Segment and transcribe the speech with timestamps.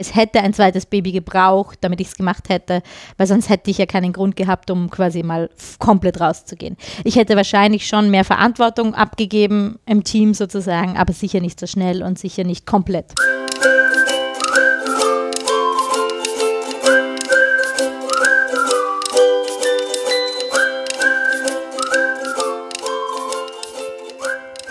[0.00, 2.82] es hätte ein zweites Baby gebraucht, damit ich es gemacht hätte,
[3.16, 6.76] weil sonst hätte ich ja keinen Grund gehabt, um quasi mal komplett rauszugehen.
[7.02, 12.04] Ich hätte wahrscheinlich schon mehr Verantwortung abgegeben im Team sozusagen, aber sicher nicht so schnell
[12.04, 13.12] und sicher nicht komplett.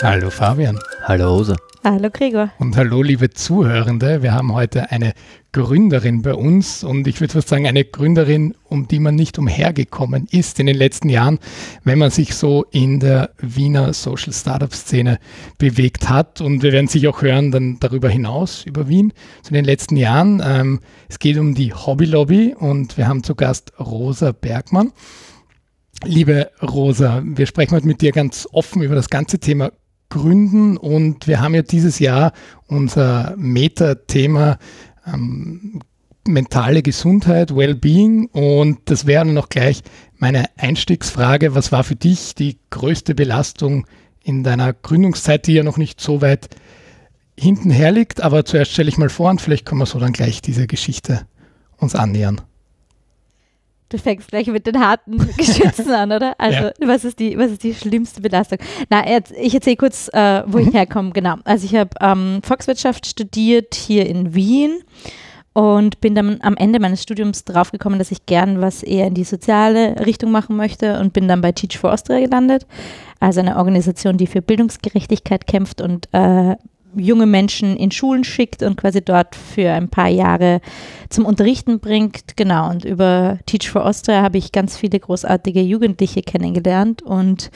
[0.01, 0.79] Hallo Fabian.
[1.07, 1.55] Hallo Rosa.
[1.85, 2.51] Hallo Gregor.
[2.59, 4.23] Und hallo liebe Zuhörende.
[4.23, 5.13] Wir haben heute eine
[5.53, 10.27] Gründerin bei uns und ich würde fast sagen eine Gründerin, um die man nicht umhergekommen
[10.31, 11.39] ist in den letzten Jahren,
[11.85, 15.19] wenn man sich so in der Wiener Social Startup Szene
[15.57, 16.41] bewegt hat.
[16.41, 20.43] Und wir werden sich auch hören dann darüber hinaus über Wien zu den letzten Jahren.
[20.45, 24.91] Ähm, es geht um die Hobby Lobby und wir haben zu Gast Rosa Bergmann.
[26.03, 29.71] Liebe Rosa, wir sprechen heute mit dir ganz offen über das ganze Thema
[30.09, 30.77] gründen.
[30.77, 32.33] Und wir haben ja dieses Jahr
[32.67, 34.57] unser Meta-Thema
[35.05, 35.81] ähm,
[36.27, 38.27] mentale Gesundheit, Wellbeing.
[38.27, 39.81] Und das wäre noch gleich
[40.17, 41.55] meine Einstiegsfrage.
[41.55, 43.85] Was war für dich die größte Belastung
[44.23, 46.49] in deiner Gründungszeit, die ja noch nicht so weit
[47.39, 48.21] hinten her liegt?
[48.21, 51.25] Aber zuerst stelle ich mal vor und vielleicht können wir so dann gleich diese Geschichte
[51.77, 52.41] uns annähern.
[53.89, 56.35] Du fängst gleich mit den harten Geschützen an, oder?
[56.37, 56.73] Also, ja.
[56.79, 58.59] was, ist die, was ist die schlimmste Belastung?
[58.89, 59.03] Na,
[59.39, 60.67] ich erzähle kurz, äh, wo mhm.
[60.67, 61.11] ich herkomme.
[61.11, 61.35] Genau.
[61.45, 64.79] Also, ich habe ähm, Volkswirtschaft studiert hier in Wien
[65.53, 69.23] und bin dann am Ende meines Studiums draufgekommen, dass ich gern was eher in die
[69.23, 72.67] soziale Richtung machen möchte und bin dann bei Teach for Austria gelandet.
[73.21, 76.57] Also, eine Organisation, die für Bildungsgerechtigkeit kämpft und äh,
[76.97, 80.61] junge Menschen in Schulen schickt und quasi dort für ein paar Jahre
[81.09, 82.35] zum Unterrichten bringt.
[82.35, 87.51] Genau, und über Teach for Austria habe ich ganz viele großartige Jugendliche kennengelernt und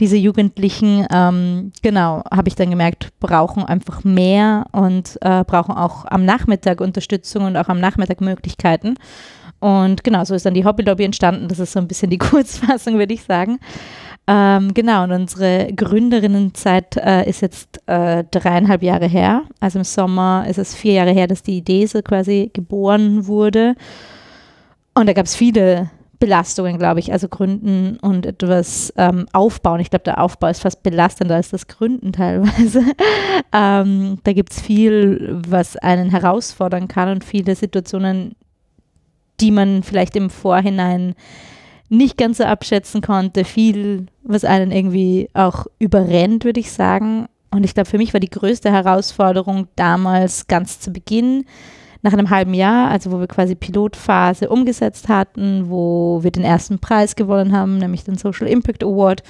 [0.00, 6.04] diese Jugendlichen, ähm, genau, habe ich dann gemerkt, brauchen einfach mehr und äh, brauchen auch
[6.06, 8.96] am Nachmittag Unterstützung und auch am Nachmittag Möglichkeiten.
[9.60, 11.48] Und genau, so ist dann die Hobby Lobby entstanden.
[11.48, 13.58] Das ist so ein bisschen die Kurzfassung, würde ich sagen.
[14.26, 19.42] Ähm, genau, und unsere Gründerinnenzeit äh, ist jetzt äh, dreieinhalb Jahre her.
[19.60, 23.74] Also im Sommer ist es vier Jahre her, dass die Idee so quasi geboren wurde.
[24.94, 29.80] Und da gab es viele Belastungen, glaube ich, also Gründen und etwas ähm, aufbauen.
[29.80, 32.82] Ich glaube, der Aufbau ist fast belastender als das Gründen teilweise.
[33.52, 38.36] ähm, da gibt es viel, was einen herausfordern kann und viele Situationen,
[39.40, 41.14] die man vielleicht im Vorhinein
[41.96, 47.26] nicht ganz so abschätzen konnte, viel, was einen irgendwie auch überrennt, würde ich sagen.
[47.50, 51.44] Und ich glaube, für mich war die größte Herausforderung damals ganz zu Beginn,
[52.04, 56.78] nach einem halben Jahr, also wo wir quasi Pilotphase umgesetzt hatten, wo wir den ersten
[56.78, 59.22] Preis gewonnen haben, nämlich den Social Impact Award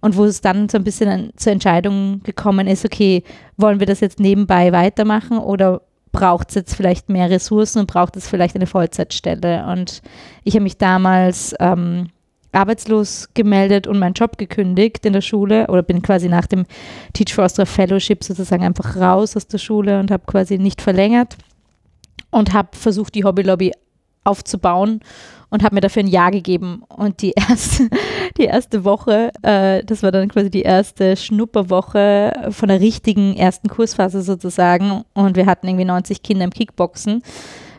[0.00, 3.22] und wo es dann so ein bisschen zur Entscheidung gekommen ist, okay,
[3.58, 8.16] wollen wir das jetzt nebenbei weitermachen oder braucht es jetzt vielleicht mehr Ressourcen und braucht
[8.16, 9.66] es vielleicht eine Vollzeitstelle.
[9.66, 10.02] Und
[10.44, 12.08] ich habe mich damals ähm,
[12.52, 16.66] arbeitslos gemeldet und meinen Job gekündigt in der Schule oder bin quasi nach dem
[17.14, 21.36] Teach for Austria Fellowship sozusagen einfach raus aus der Schule und habe quasi nicht verlängert
[22.30, 23.72] und habe versucht, die Hobby Lobby
[24.24, 25.00] aufzubauen
[25.52, 26.82] und habe mir dafür ein Jahr gegeben.
[26.88, 27.88] Und die erste,
[28.38, 33.68] die erste Woche, äh, das war dann quasi die erste Schnupperwoche von der richtigen ersten
[33.68, 35.04] Kursphase sozusagen.
[35.12, 37.22] Und wir hatten irgendwie 90 Kinder im Kickboxen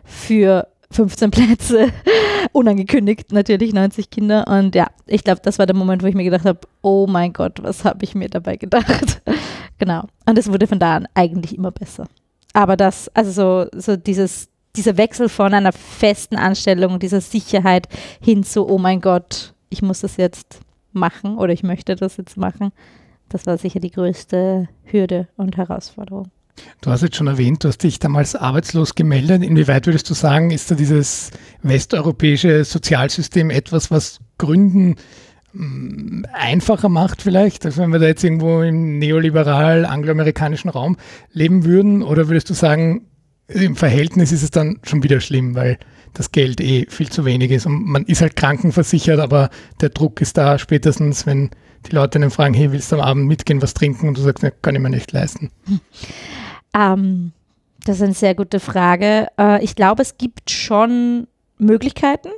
[0.05, 1.87] für 15 Plätze,
[2.51, 4.47] unangekündigt natürlich 90 Kinder.
[4.47, 7.33] Und ja, ich glaube, das war der Moment, wo ich mir gedacht habe, oh mein
[7.33, 9.23] Gott, was habe ich mir dabei gedacht?
[9.79, 10.03] genau.
[10.27, 12.07] Und es wurde von da an eigentlich immer besser.
[12.53, 17.87] Aber das, also so, so dieses dieser Wechsel von einer festen Anstellung, dieser Sicherheit
[18.21, 20.59] hin zu, oh mein Gott, ich muss das jetzt
[20.91, 22.71] machen oder ich möchte das jetzt machen,
[23.29, 26.29] das war sicher die größte Hürde und Herausforderung.
[26.81, 29.41] Du hast jetzt schon erwähnt, du hast dich damals arbeitslos gemeldet.
[29.41, 31.31] Inwieweit würdest du sagen, ist da dieses
[31.63, 34.95] westeuropäische Sozialsystem etwas, was Gründen
[35.53, 40.97] mm, einfacher macht vielleicht, als wenn wir da jetzt irgendwo im neoliberal angloamerikanischen Raum
[41.31, 42.03] leben würden?
[42.03, 43.07] Oder würdest du sagen,
[43.53, 45.77] im Verhältnis ist es dann schon wieder schlimm, weil
[46.13, 49.49] das Geld eh viel zu wenig ist und man ist halt krankenversichert, aber
[49.81, 51.49] der Druck ist da spätestens, wenn
[51.85, 54.07] die Leute dann fragen, hey, willst du am Abend mitgehen, was trinken?
[54.07, 55.51] Und du sagst, ne, kann ich mir nicht leisten.
[56.73, 57.33] Ähm,
[57.85, 59.27] das ist eine sehr gute Frage.
[59.37, 61.27] Äh, ich glaube, es gibt schon
[61.57, 62.29] Möglichkeiten,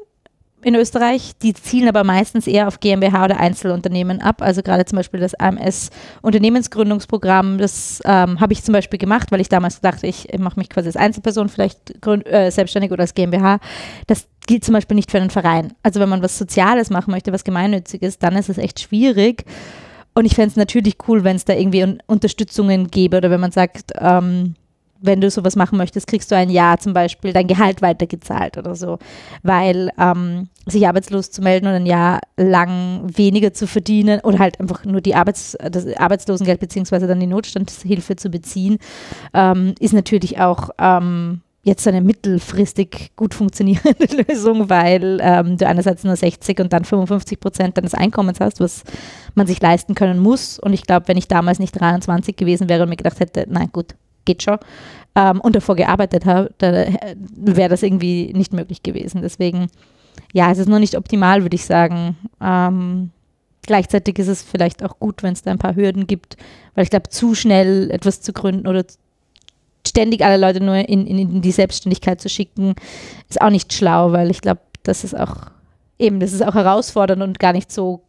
[0.65, 1.33] in Österreich.
[1.44, 4.41] Die zielen aber meistens eher auf GmbH oder Einzelunternehmen ab.
[4.41, 5.91] Also gerade zum Beispiel das AMS
[6.23, 10.69] Unternehmensgründungsprogramm, das ähm, habe ich zum Beispiel gemacht, weil ich damals dachte, ich mache mich
[10.69, 13.59] quasi als Einzelperson vielleicht gründ, äh, selbstständig oder als GmbH.
[14.07, 15.73] Das gilt zum Beispiel nicht für einen Verein.
[15.83, 19.45] Also wenn man was Soziales machen möchte, was Gemeinnütziges, dann ist es echt schwierig.
[20.15, 23.39] Und ich fände es natürlich cool, wenn es da irgendwie un Unterstützungen gäbe oder wenn
[23.39, 24.56] man sagt, ähm,
[25.06, 28.75] wenn du sowas machen möchtest, kriegst du ein Jahr zum Beispiel dein Gehalt weitergezahlt oder
[28.75, 29.00] so.
[29.44, 34.60] Weil ähm, sich arbeitslos zu melden und ein Jahr lang weniger zu verdienen oder halt
[34.60, 38.78] einfach nur die Arbeits-, das Arbeitslosengeld beziehungsweise dann die Notstandshilfe zu beziehen,
[39.34, 46.04] ähm, ist natürlich auch ähm, jetzt eine mittelfristig gut funktionierende Lösung, weil ähm, du einerseits
[46.04, 48.84] nur 60 und dann 55 Prozent deines Einkommens hast, was
[49.34, 50.60] man sich leisten können muss.
[50.60, 53.69] Und ich glaube, wenn ich damals nicht 23 gewesen wäre und mir gedacht hätte, nein,
[53.74, 54.57] gut, geht schon,
[55.16, 59.22] ähm, und davor gearbeitet habe, dann äh, wäre das irgendwie nicht möglich gewesen.
[59.22, 59.68] Deswegen,
[60.33, 62.18] ja, es ist noch nicht optimal, würde ich sagen.
[62.42, 63.12] Ähm,
[63.66, 66.38] gleichzeitig ist es vielleicht auch gut, wenn es da ein paar Hürden gibt,
[66.74, 68.83] weil ich glaube, zu schnell etwas zu gründen oder
[69.88, 72.75] ständig alle Leute nur in, in, in die Selbstständigkeit zu schicken,
[73.30, 75.51] ist auch nicht schlau, weil ich glaube, das ist auch
[75.98, 78.01] eben, das ist auch herausfordernd und gar nicht so,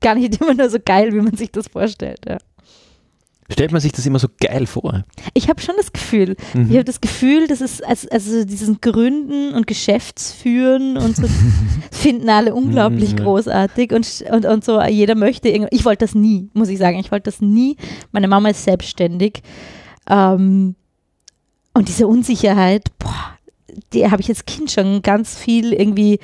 [0.00, 2.20] gar nicht immer nur so geil, wie man sich das vorstellt.
[2.26, 2.38] Ja.
[3.50, 5.04] Stellt man sich das immer so geil vor?
[5.34, 6.36] Ich habe schon das Gefühl.
[6.54, 6.70] Mhm.
[6.70, 11.24] Ich habe das Gefühl, dass es also, also diesen Gründen und Geschäftsführen und so
[11.90, 15.76] finden alle unglaublich mhm, großartig und, und, und so jeder möchte irgendwie.
[15.76, 16.98] Ich wollte das nie, muss ich sagen.
[16.98, 17.76] Ich wollte das nie.
[18.12, 19.42] Meine Mama ist selbstständig.
[20.08, 20.74] Ähm,
[21.74, 23.36] und diese Unsicherheit, boah,
[23.92, 26.18] die habe ich als Kind schon ganz viel irgendwie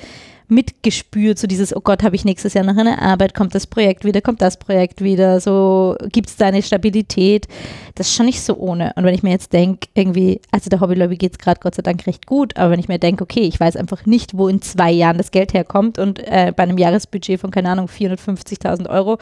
[0.51, 4.03] mitgespürt, so dieses, oh Gott, habe ich nächstes Jahr noch eine Arbeit, kommt das Projekt
[4.03, 7.47] wieder, kommt das Projekt wieder, so gibt es da eine Stabilität.
[7.95, 8.91] Das ist schon nicht so ohne.
[8.95, 11.81] Und wenn ich mir jetzt denke, irgendwie, also der Hobbylobby geht es gerade Gott sei
[11.81, 14.61] Dank recht gut, aber wenn ich mir denke, okay, ich weiß einfach nicht, wo in
[14.61, 19.17] zwei Jahren das Geld herkommt und äh, bei einem Jahresbudget von, keine Ahnung, 450.000 Euro,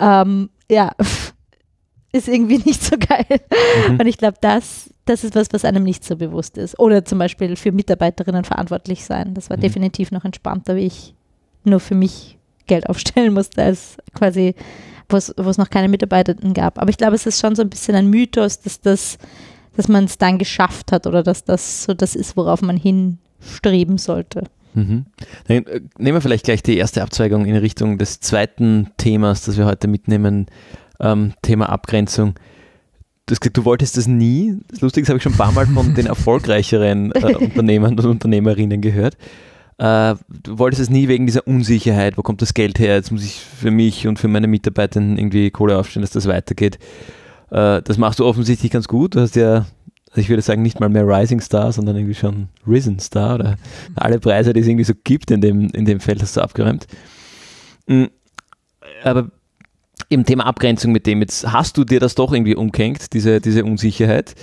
[0.00, 0.92] ähm, ja,
[2.12, 3.40] ist irgendwie nicht so geil.
[3.88, 4.00] Mhm.
[4.00, 6.78] Und ich glaube, das, das ist was, was einem nicht so bewusst ist.
[6.78, 9.34] Oder zum Beispiel für Mitarbeiterinnen verantwortlich sein.
[9.34, 9.62] Das war mhm.
[9.62, 11.14] definitiv noch entspannter, wie ich
[11.64, 14.54] nur für mich Geld aufstellen musste, als quasi,
[15.08, 16.78] wo es noch keine Mitarbeitenden gab.
[16.78, 19.18] Aber ich glaube, es ist schon so ein bisschen ein Mythos, dass das,
[19.76, 23.98] dass man es dann geschafft hat oder dass das so das ist, worauf man hinstreben
[23.98, 24.44] sollte.
[24.74, 25.04] Mhm.
[25.48, 29.58] Dann äh, nehmen wir vielleicht gleich die erste Abzweigung in Richtung des zweiten Themas, das
[29.58, 30.46] wir heute mitnehmen,
[31.02, 32.34] ähm, Thema Abgrenzung.
[33.26, 34.58] Du, gesagt, du wolltest das nie.
[34.68, 38.80] Das Lustige habe ich schon ein paar Mal von den erfolgreicheren äh, Unternehmern und Unternehmerinnen
[38.80, 39.16] gehört.
[39.78, 42.94] Äh, du wolltest es nie wegen dieser Unsicherheit, wo kommt das Geld her?
[42.94, 46.78] Jetzt muss ich für mich und für meine Mitarbeiter irgendwie Kohle aufstellen, dass das weitergeht.
[47.50, 49.14] Äh, das machst du offensichtlich ganz gut.
[49.14, 49.66] Du hast ja,
[50.10, 53.56] also ich würde sagen, nicht mal mehr Rising Star, sondern irgendwie schon Risen Star oder
[53.94, 56.86] alle Preise, die es irgendwie so gibt in dem, in dem Feld, hast du abgeräumt.
[57.86, 58.04] Mm,
[59.04, 59.30] aber
[60.12, 63.64] im Thema Abgrenzung mit dem, jetzt hast du dir das doch irgendwie umgehängt, diese, diese
[63.64, 64.34] Unsicherheit.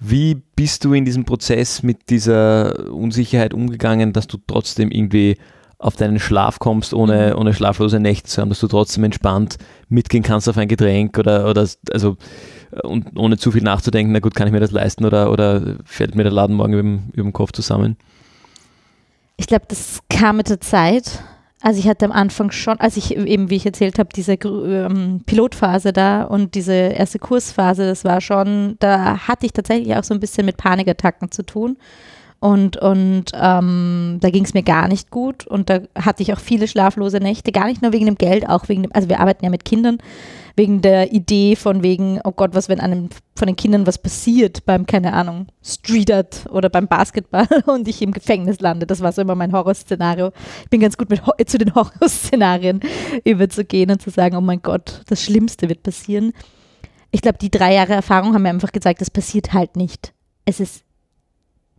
[0.00, 5.36] Wie bist du in diesem Prozess mit dieser Unsicherheit umgegangen, dass du trotzdem irgendwie
[5.78, 7.40] auf deinen Schlaf kommst, ohne, mhm.
[7.40, 9.58] ohne schlaflose Nächte zu haben, dass du trotzdem entspannt
[9.88, 12.16] mitgehen kannst auf ein Getränk oder, oder also
[12.82, 16.14] und ohne zu viel nachzudenken, na gut, kann ich mir das leisten oder, oder fällt
[16.14, 17.96] mir der Laden morgen über, über den Kopf zusammen?
[19.36, 21.22] Ich glaube, das kam mit der Zeit.
[21.60, 25.22] Also ich hatte am Anfang schon, als ich eben, wie ich erzählt habe, diese ähm,
[25.26, 30.14] Pilotphase da und diese erste Kursphase, das war schon, da hatte ich tatsächlich auch so
[30.14, 31.76] ein bisschen mit Panikattacken zu tun.
[32.40, 36.38] Und, und ähm, da ging es mir gar nicht gut und da hatte ich auch
[36.38, 39.44] viele schlaflose Nächte, gar nicht nur wegen dem Geld, auch wegen dem, also wir arbeiten
[39.44, 39.98] ja mit Kindern,
[40.58, 44.66] wegen der Idee von wegen, oh Gott, was, wenn einem von den Kindern was passiert
[44.66, 48.84] beim, keine Ahnung, Street Art oder beim Basketball und ich im Gefängnis lande.
[48.84, 50.32] Das war so immer mein Horrorszenario.
[50.64, 52.80] Ich bin ganz gut mit zu den Horrorszenarien
[53.24, 56.32] überzugehen und zu sagen, oh mein Gott, das Schlimmste wird passieren.
[57.12, 60.12] Ich glaube, die drei Jahre Erfahrung haben mir einfach gezeigt, das passiert halt nicht.
[60.44, 60.84] Es ist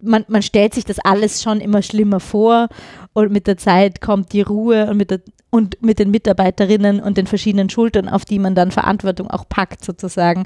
[0.01, 2.69] man, man stellt sich das alles schon immer schlimmer vor
[3.13, 7.17] und mit der Zeit kommt die Ruhe und mit, der, und mit den Mitarbeiterinnen und
[7.17, 10.45] den verschiedenen Schultern, auf die man dann Verantwortung auch packt sozusagen,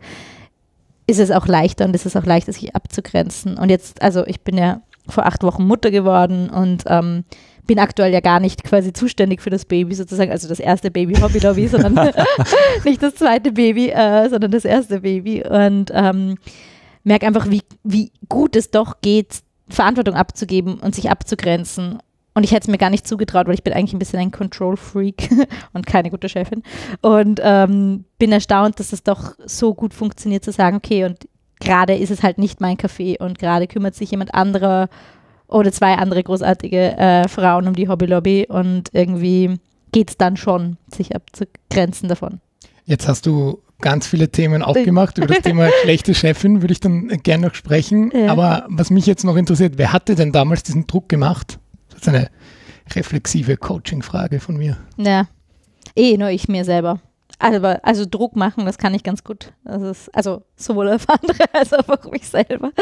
[1.08, 3.58] ist es auch leichter und ist es auch leichter, sich abzugrenzen.
[3.58, 7.26] Und jetzt, also ich bin ja vor acht Wochen Mutter geworden und ähm,
[7.66, 11.16] bin aktuell ja gar nicht quasi zuständig für das Baby sozusagen, also das erste Baby
[11.16, 11.96] Hobby Lobby, sondern
[12.86, 16.38] nicht das zweite Baby, äh, sondern das erste Baby und ähm,
[17.04, 22.00] merke einfach, wie, wie gut es doch geht, Verantwortung abzugeben und sich abzugrenzen.
[22.34, 24.32] Und ich hätte es mir gar nicht zugetraut, weil ich bin eigentlich ein bisschen ein
[24.32, 25.30] Control-Freak
[25.74, 26.64] und keine gute Chefin.
[27.02, 31.28] Und ähm, bin erstaunt, dass es doch so gut funktioniert, zu sagen, okay, und
[31.60, 34.90] gerade ist es halt nicht mein Café und gerade kümmert sich jemand anderer
[35.48, 39.60] oder zwei andere großartige äh, Frauen um die Hobbylobby und irgendwie
[39.92, 42.42] geht es dann schon, sich abzugrenzen davon.
[42.86, 45.18] Jetzt hast du ganz viele Themen aufgemacht.
[45.20, 48.12] Über das Thema schlechte Chefin würde ich dann gerne noch sprechen.
[48.16, 48.32] Ja.
[48.32, 51.60] Aber was mich jetzt noch interessiert, wer hatte denn damals diesen Druck gemacht?
[52.04, 52.30] Ist eine
[52.98, 54.76] reflexive Coaching-Frage von mir.
[54.98, 55.28] Ja,
[55.96, 57.00] eh nur ich mir selber.
[57.40, 59.54] also, also Druck machen, das kann ich ganz gut.
[59.64, 62.74] Das ist, also sowohl auf andere als auch auf mich selber.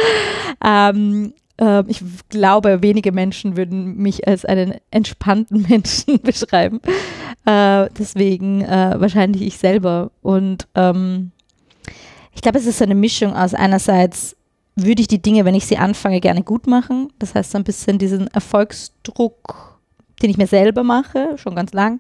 [0.65, 6.81] Ähm, äh, ich glaube, wenige Menschen würden mich als einen entspannten Menschen beschreiben.
[7.45, 10.09] Äh, deswegen äh, wahrscheinlich ich selber.
[10.23, 11.31] Und ähm,
[12.33, 14.35] ich glaube, es ist so eine Mischung aus einerseits
[14.85, 17.09] würde ich die Dinge, wenn ich sie anfange, gerne gut machen.
[17.19, 19.79] Das heißt so ein bisschen diesen Erfolgsdruck,
[20.21, 21.99] den ich mir selber mache, schon ganz lang.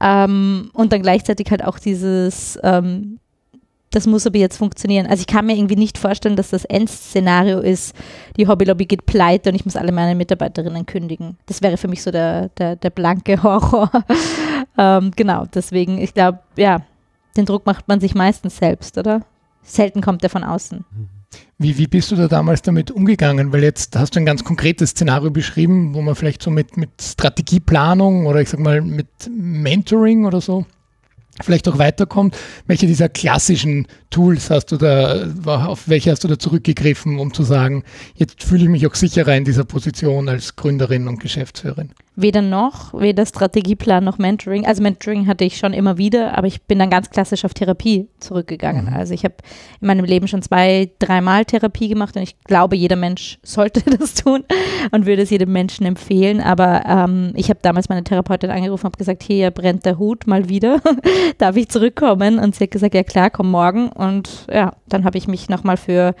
[0.00, 3.18] Ähm, und dann gleichzeitig halt auch dieses, ähm,
[3.92, 5.06] das muss aber jetzt funktionieren.
[5.06, 7.94] Also ich kann mir irgendwie nicht vorstellen, dass das Endszenario ist,
[8.36, 11.36] die Hobbylobby geht pleite und ich muss alle meine Mitarbeiterinnen kündigen.
[11.46, 13.90] Das wäre für mich so der, der, der blanke Horror.
[14.78, 16.82] ähm, genau, deswegen, ich glaube, ja,
[17.36, 19.22] den Druck macht man sich meistens selbst, oder?
[19.62, 20.84] Selten kommt er von außen.
[21.58, 23.52] Wie, wie bist du da damals damit umgegangen?
[23.52, 26.90] Weil jetzt hast du ein ganz konkretes Szenario beschrieben, wo man vielleicht so mit, mit
[27.00, 30.66] Strategieplanung oder ich sag mal mit Mentoring oder so
[31.40, 32.36] vielleicht auch weiterkommt.
[32.66, 37.42] Welche dieser klassischen Tools hast du da, auf welche hast du da zurückgegriffen, um zu
[37.42, 37.84] sagen,
[38.14, 41.90] jetzt fühle ich mich auch sicherer in dieser Position als Gründerin und Geschäftsführerin?
[42.14, 44.66] Weder noch, weder Strategieplan noch Mentoring.
[44.66, 48.08] Also Mentoring hatte ich schon immer wieder, aber ich bin dann ganz klassisch auf Therapie
[48.20, 48.86] zurückgegangen.
[48.86, 48.94] Mhm.
[48.94, 49.36] Also ich habe
[49.80, 54.12] in meinem Leben schon zwei, dreimal Therapie gemacht und ich glaube, jeder Mensch sollte das
[54.12, 54.44] tun
[54.90, 56.42] und würde es jedem Menschen empfehlen.
[56.42, 60.26] Aber ähm, ich habe damals meine Therapeutin angerufen und habe gesagt, hier brennt der Hut
[60.26, 60.82] mal wieder.
[61.38, 62.38] Darf ich zurückkommen?
[62.38, 63.88] Und sie hat gesagt, ja klar, komm morgen.
[63.88, 66.14] Und ja, dann habe ich mich nochmal für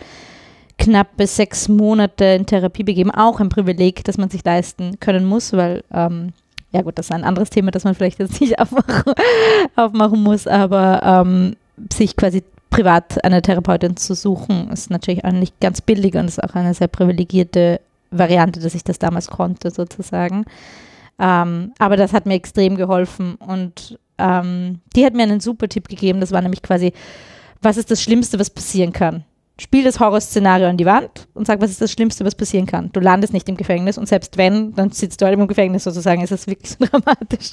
[0.82, 3.10] knappe sechs Monate in Therapie begeben.
[3.10, 6.32] Auch ein Privileg, das man sich leisten können muss, weil, ähm,
[6.72, 9.14] ja gut, das ist ein anderes Thema, das man vielleicht jetzt nicht aufmachen,
[9.76, 11.56] aufmachen muss, aber ähm,
[11.92, 16.42] sich quasi privat eine Therapeutin zu suchen, ist natürlich auch nicht ganz billig und ist
[16.42, 20.44] auch eine sehr privilegierte Variante, dass ich das damals konnte, sozusagen.
[21.18, 25.88] Ähm, aber das hat mir extrem geholfen und ähm, die hat mir einen super Tipp
[25.88, 26.20] gegeben.
[26.20, 26.92] Das war nämlich quasi,
[27.60, 29.24] was ist das Schlimmste, was passieren kann?
[29.62, 32.90] Spiel das Horrorszenario an die Wand und sag, was ist das Schlimmste, was passieren kann.
[32.92, 36.20] Du landest nicht im Gefängnis und selbst wenn, dann sitzt du halt im Gefängnis sozusagen,
[36.20, 37.52] ist das wirklich so dramatisch.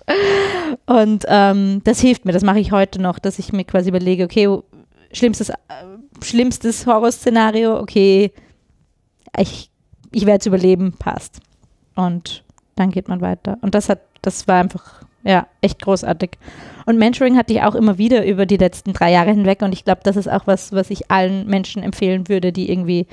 [0.87, 4.23] Und ähm, das hilft mir, das mache ich heute noch, dass ich mir quasi überlege,
[4.23, 4.49] okay,
[5.13, 5.53] schlimmstes, äh,
[6.23, 8.31] schlimmstes Horrorszenario, okay,
[9.37, 9.69] ich,
[10.11, 11.41] ich werde es überleben, passt.
[11.93, 12.43] Und
[12.75, 13.59] dann geht man weiter.
[13.61, 16.31] Und das hat, das war einfach ja, echt großartig.
[16.85, 19.85] Und Mentoring hatte ich auch immer wieder über die letzten drei Jahre hinweg und ich
[19.85, 23.05] glaube, das ist auch was, was ich allen Menschen empfehlen würde, die irgendwie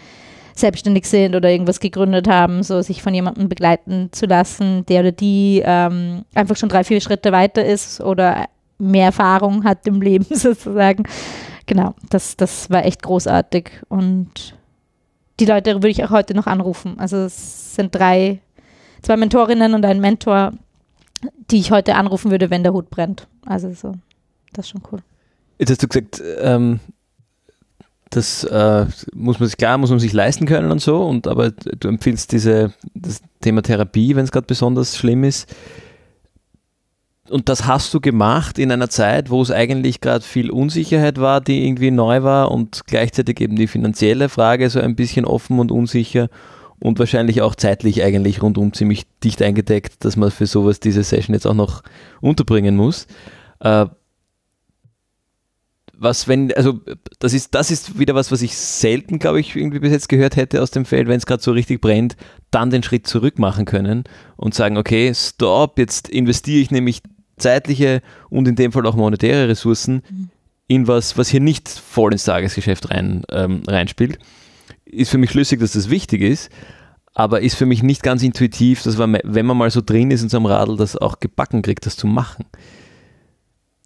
[0.54, 5.12] selbstständig sind oder irgendwas gegründet haben, so sich von jemandem begleiten zu lassen, der oder
[5.12, 8.46] die ähm, einfach schon drei, vier Schritte weiter ist oder
[8.78, 11.04] mehr Erfahrung hat im Leben sozusagen.
[11.66, 14.56] Genau, das, das war echt großartig und
[15.38, 16.98] die Leute würde ich auch heute noch anrufen.
[16.98, 18.40] Also es sind drei,
[19.02, 20.52] zwei Mentorinnen und ein Mentor,
[21.50, 23.26] die ich heute anrufen würde, wenn der Hut brennt.
[23.44, 23.94] Also so,
[24.52, 25.00] das ist schon cool.
[25.58, 26.80] Jetzt hast du gesagt, ähm,
[28.10, 31.50] das äh, muss man sich klar, muss man sich leisten können und so, und aber
[31.50, 35.54] du empfiehlst diese, das Thema Therapie, wenn es gerade besonders schlimm ist.
[37.28, 41.40] Und das hast du gemacht in einer Zeit, wo es eigentlich gerade viel Unsicherheit war,
[41.40, 45.72] die irgendwie neu war und gleichzeitig eben die finanzielle Frage so ein bisschen offen und
[45.72, 46.28] unsicher
[46.80, 51.34] und wahrscheinlich auch zeitlich eigentlich rundum ziemlich dicht eingedeckt, dass man für sowas diese Session
[51.34, 51.82] jetzt auch noch
[52.20, 53.06] unterbringen muss.
[53.60, 53.86] Äh,
[55.98, 56.80] was, wenn, also
[57.18, 60.36] das ist, das ist wieder was, was ich selten, glaube ich, irgendwie bis jetzt gehört
[60.36, 62.16] hätte aus dem Feld, wenn es gerade so richtig brennt,
[62.50, 64.04] dann den Schritt zurück machen können
[64.36, 67.00] und sagen, okay, stopp, jetzt investiere ich nämlich
[67.38, 70.28] zeitliche und in dem Fall auch monetäre Ressourcen mhm.
[70.68, 74.18] in was, was hier nicht voll ins Tagesgeschäft rein, ähm, reinspielt
[74.86, 76.50] ist für mich schlüssig, dass das wichtig ist,
[77.14, 80.22] aber ist für mich nicht ganz intuitiv, dass man, wenn man mal so drin ist
[80.22, 82.44] in so einem Radl, das auch gebacken kriegt, das zu machen.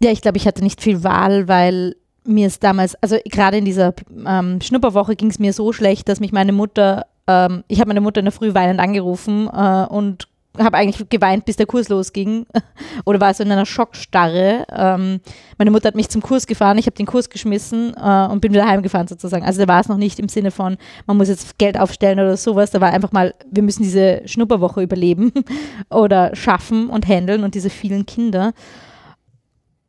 [0.02, 3.64] Ja, ich glaube, ich hatte nicht viel Wahl, weil mir es damals, also gerade in
[3.64, 3.94] dieser
[4.26, 8.00] ähm, Schnupperwoche ging es mir so schlecht, dass mich meine Mutter, ähm, ich habe meine
[8.00, 10.28] Mutter in der Früh weinend angerufen äh, und
[10.58, 12.46] habe eigentlich geweint, bis der Kurs losging
[13.04, 14.66] oder war so in einer Schockstarre.
[14.70, 15.20] Ähm,
[15.58, 18.52] meine Mutter hat mich zum Kurs gefahren, ich habe den Kurs geschmissen äh, und bin
[18.52, 19.44] wieder heimgefahren sozusagen.
[19.44, 20.76] Also da war es noch nicht im Sinne von,
[21.06, 22.70] man muss jetzt Geld aufstellen oder sowas.
[22.70, 25.32] Da war einfach mal, wir müssen diese Schnupperwoche überleben
[25.90, 28.52] oder schaffen und handeln und diese vielen Kinder.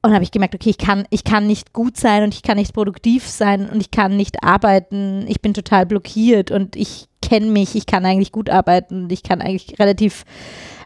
[0.03, 2.57] Und habe ich gemerkt, okay, ich kann, ich kann nicht gut sein und ich kann
[2.57, 5.25] nicht produktiv sein und ich kann nicht arbeiten.
[5.27, 9.41] Ich bin total blockiert und ich kenne mich, ich kann eigentlich gut arbeiten ich kann
[9.41, 10.25] eigentlich relativ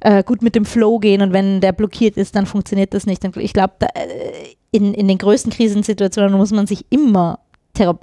[0.02, 3.26] äh, gut mit dem Flow gehen und wenn der blockiert ist, dann funktioniert das nicht.
[3.26, 7.40] Und ich glaube, äh, in, in den größten Krisensituationen muss man sich immer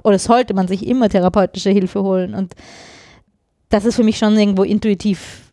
[0.03, 2.53] oder sollte man sich immer therapeutische Hilfe holen und
[3.69, 5.51] das ist für mich schon irgendwo intuitiv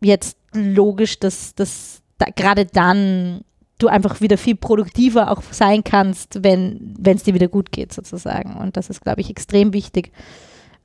[0.00, 3.42] jetzt logisch, dass, dass da, gerade dann
[3.78, 8.56] du einfach wieder viel produktiver auch sein kannst, wenn es dir wieder gut geht sozusagen.
[8.56, 10.12] Und das ist, glaube ich, extrem wichtig.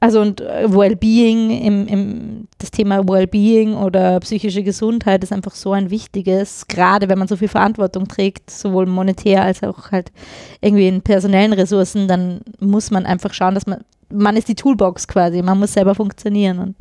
[0.03, 5.71] Also und äh, Wellbeing, im, im, das Thema Wellbeing oder psychische Gesundheit ist einfach so
[5.71, 10.11] ein wichtiges, gerade wenn man so viel Verantwortung trägt, sowohl monetär als auch halt
[10.59, 15.07] irgendwie in personellen Ressourcen, dann muss man einfach schauen, dass man, man ist die Toolbox
[15.07, 16.75] quasi, man muss selber funktionieren und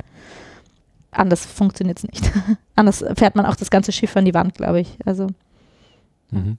[1.11, 2.29] anders funktioniert es nicht.
[2.75, 4.97] anders fährt man auch das ganze Schiff an die Wand, glaube ich.
[5.05, 5.27] Also.
[6.29, 6.57] Mhm.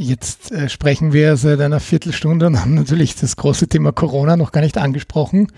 [0.00, 4.52] Jetzt äh, sprechen wir seit einer Viertelstunde und haben natürlich das große Thema Corona noch
[4.52, 5.48] gar nicht angesprochen.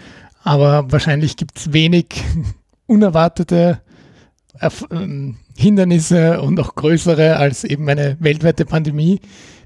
[0.42, 2.06] Aber wahrscheinlich gibt es wenig
[2.86, 3.80] unerwartete
[4.90, 9.20] ähm, Hindernisse und auch größere als eben eine weltweite Pandemie.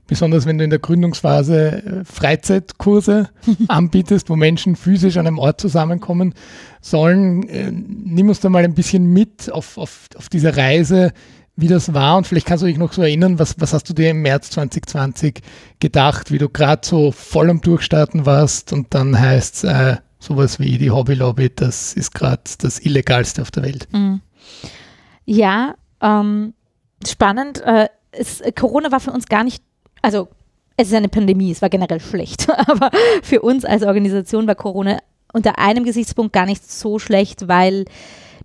[0.08, 3.30] Besonders wenn du in der Gründungsphase äh, Freizeitkurse
[3.68, 6.34] anbietest, wo Menschen physisch an einem Ort zusammenkommen
[6.80, 7.48] sollen.
[7.48, 11.12] Äh, nimm uns da mal ein bisschen mit auf, auf, auf diese Reise
[11.56, 13.92] wie das war und vielleicht kannst du dich noch so erinnern, was, was hast du
[13.92, 15.40] dir im März 2020
[15.78, 20.58] gedacht, wie du gerade so voll am Durchstarten warst und dann heißt es äh, sowas
[20.58, 23.86] wie die Hobby Lobby, das ist gerade das Illegalste auf der Welt.
[23.92, 24.20] Mhm.
[25.26, 26.54] Ja, ähm,
[27.06, 27.60] spannend.
[27.60, 29.62] Äh, es, Corona war für uns gar nicht,
[30.02, 30.28] also
[30.76, 32.90] es ist eine Pandemie, es war generell schlecht, aber
[33.22, 34.98] für uns als Organisation war Corona
[35.32, 37.84] unter einem Gesichtspunkt gar nicht so schlecht, weil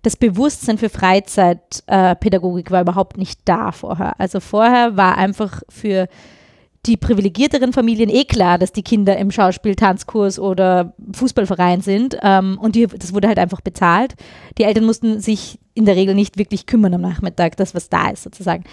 [0.02, 4.18] das Bewusstsein für Freizeitpädagogik äh, war überhaupt nicht da vorher.
[4.18, 6.08] Also vorher war einfach für
[6.86, 12.16] die privilegierteren Familien eh klar, dass die Kinder im Schauspiel, Tanzkurs oder Fußballverein sind.
[12.22, 14.14] Ähm, und die, das wurde halt einfach bezahlt.
[14.56, 18.08] Die Eltern mussten sich in der Regel nicht wirklich kümmern am Nachmittag, das, was da
[18.10, 18.64] ist, sozusagen.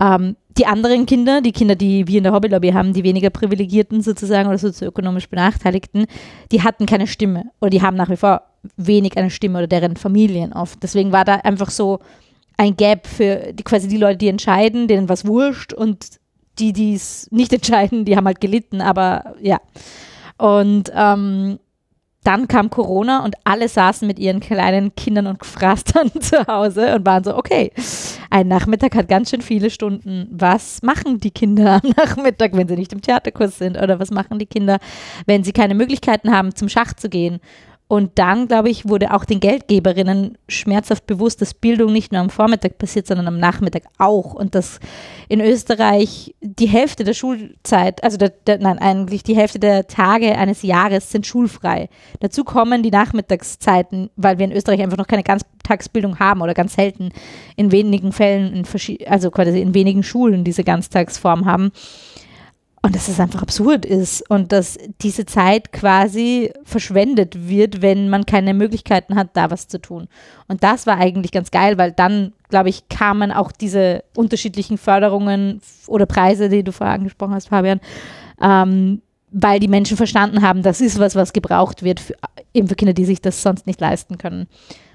[0.00, 4.00] Ähm, die anderen Kinder, die Kinder, die wir in der Hobbylobby haben, die weniger privilegierten
[4.00, 6.06] sozusagen oder sozioökonomisch benachteiligten,
[6.50, 8.42] die hatten keine Stimme oder die haben nach wie vor
[8.76, 10.82] wenig eine Stimme oder deren Familien oft.
[10.82, 11.98] Deswegen war da einfach so
[12.56, 16.20] ein Gap für die, quasi die Leute, die entscheiden, denen was wurscht und
[16.58, 19.60] die, die es nicht entscheiden, die haben halt gelitten, aber ja.
[20.38, 21.58] Und ähm,
[22.24, 27.04] dann kam Corona und alle saßen mit ihren kleinen Kindern und Frastern zu Hause und
[27.04, 27.72] waren so, okay,
[28.30, 30.28] ein Nachmittag hat ganz schön viele Stunden.
[30.30, 33.76] Was machen die Kinder am Nachmittag, wenn sie nicht im Theaterkurs sind?
[33.76, 34.78] Oder was machen die Kinder,
[35.26, 37.40] wenn sie keine Möglichkeiten haben, zum Schach zu gehen?
[37.92, 42.30] Und dann, glaube ich, wurde auch den Geldgeberinnen schmerzhaft bewusst, dass Bildung nicht nur am
[42.30, 44.32] Vormittag passiert, sondern am Nachmittag auch.
[44.32, 44.80] Und dass
[45.28, 50.38] in Österreich die Hälfte der Schulzeit, also der, der, nein, eigentlich die Hälfte der Tage
[50.38, 51.90] eines Jahres sind schulfrei.
[52.20, 56.76] Dazu kommen die Nachmittagszeiten, weil wir in Österreich einfach noch keine Ganztagsbildung haben oder ganz
[56.76, 57.10] selten
[57.56, 58.66] in wenigen Fällen, in
[59.06, 61.72] also quasi in wenigen Schulen diese Ganztagsform haben.
[62.84, 68.26] Und dass es einfach absurd ist und dass diese Zeit quasi verschwendet wird, wenn man
[68.26, 70.08] keine Möglichkeiten hat, da was zu tun.
[70.48, 75.60] Und das war eigentlich ganz geil, weil dann, glaube ich, kamen auch diese unterschiedlichen Förderungen
[75.86, 77.80] oder Preise, die du vorher angesprochen hast, Fabian,
[78.40, 82.14] ähm, weil die Menschen verstanden haben, das ist was, was gebraucht wird, für,
[82.52, 84.48] eben für Kinder, die sich das sonst nicht leisten können.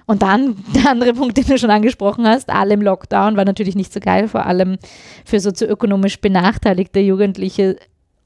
[0.07, 3.75] Und dann der andere Punkt, den du schon angesprochen hast, alle im Lockdown war natürlich
[3.75, 4.77] nicht so geil, vor allem
[5.25, 7.77] für sozioökonomisch benachteiligte Jugendliche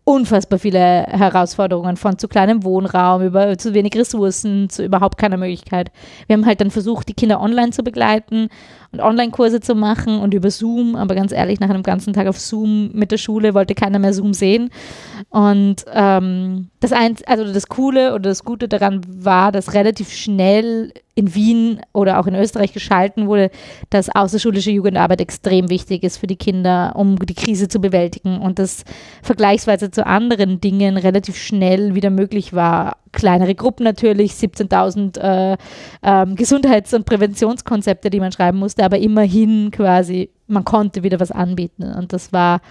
[0.04, 5.92] unfassbar viele Herausforderungen von zu kleinem Wohnraum über zu wenig Ressourcen zu überhaupt keiner Möglichkeit.
[6.28, 8.50] Wir haben halt dann versucht, die Kinder online zu begleiten
[8.92, 12.40] und Online-Kurse zu machen und über Zoom, aber ganz ehrlich, nach einem ganzen Tag auf
[12.40, 14.70] Zoom mit der Schule wollte keiner mehr Zoom sehen.
[15.30, 20.92] Und ähm, das, eins, also das Coole oder das Gute daran war, dass relativ schnell
[21.16, 23.50] in Wien oder auch in Österreich geschalten wurde,
[23.90, 28.60] dass außerschulische Jugendarbeit extrem wichtig ist für die Kinder, um die Krise zu bewältigen und
[28.60, 28.84] das
[29.22, 32.98] vergleichsweise zu anderen Dingen relativ schnell wieder möglich war.
[33.12, 35.58] Kleinere Gruppen natürlich, 17.000 äh,
[36.02, 41.32] äh, Gesundheits- und Präventionskonzepte, die man schreiben musste, aber immerhin quasi, man konnte wieder was
[41.32, 42.62] anbieten und das war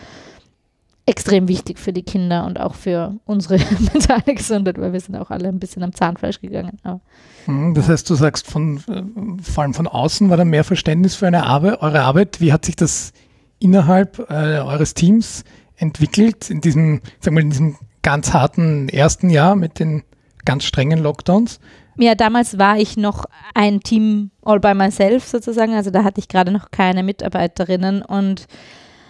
[1.10, 3.58] extrem wichtig für die Kinder und auch für unsere
[3.92, 6.78] mentale Gesundheit, weil wir sind auch alle ein bisschen am Zahnfleisch gegangen.
[6.84, 7.00] Aber,
[7.46, 11.16] hm, das heißt, du sagst, von, äh, vor allem von außen war da mehr Verständnis
[11.16, 12.40] für eine Arbeit, eure Arbeit.
[12.40, 13.12] Wie hat sich das
[13.58, 15.44] innerhalb äh, eures Teams
[15.76, 20.02] entwickelt in diesem, sag mal, in diesem ganz harten ersten Jahr mit den
[20.44, 21.60] ganz strengen Lockdowns?
[21.96, 26.28] Ja, damals war ich noch ein Team all by myself sozusagen, also da hatte ich
[26.28, 28.46] gerade noch keine Mitarbeiterinnen und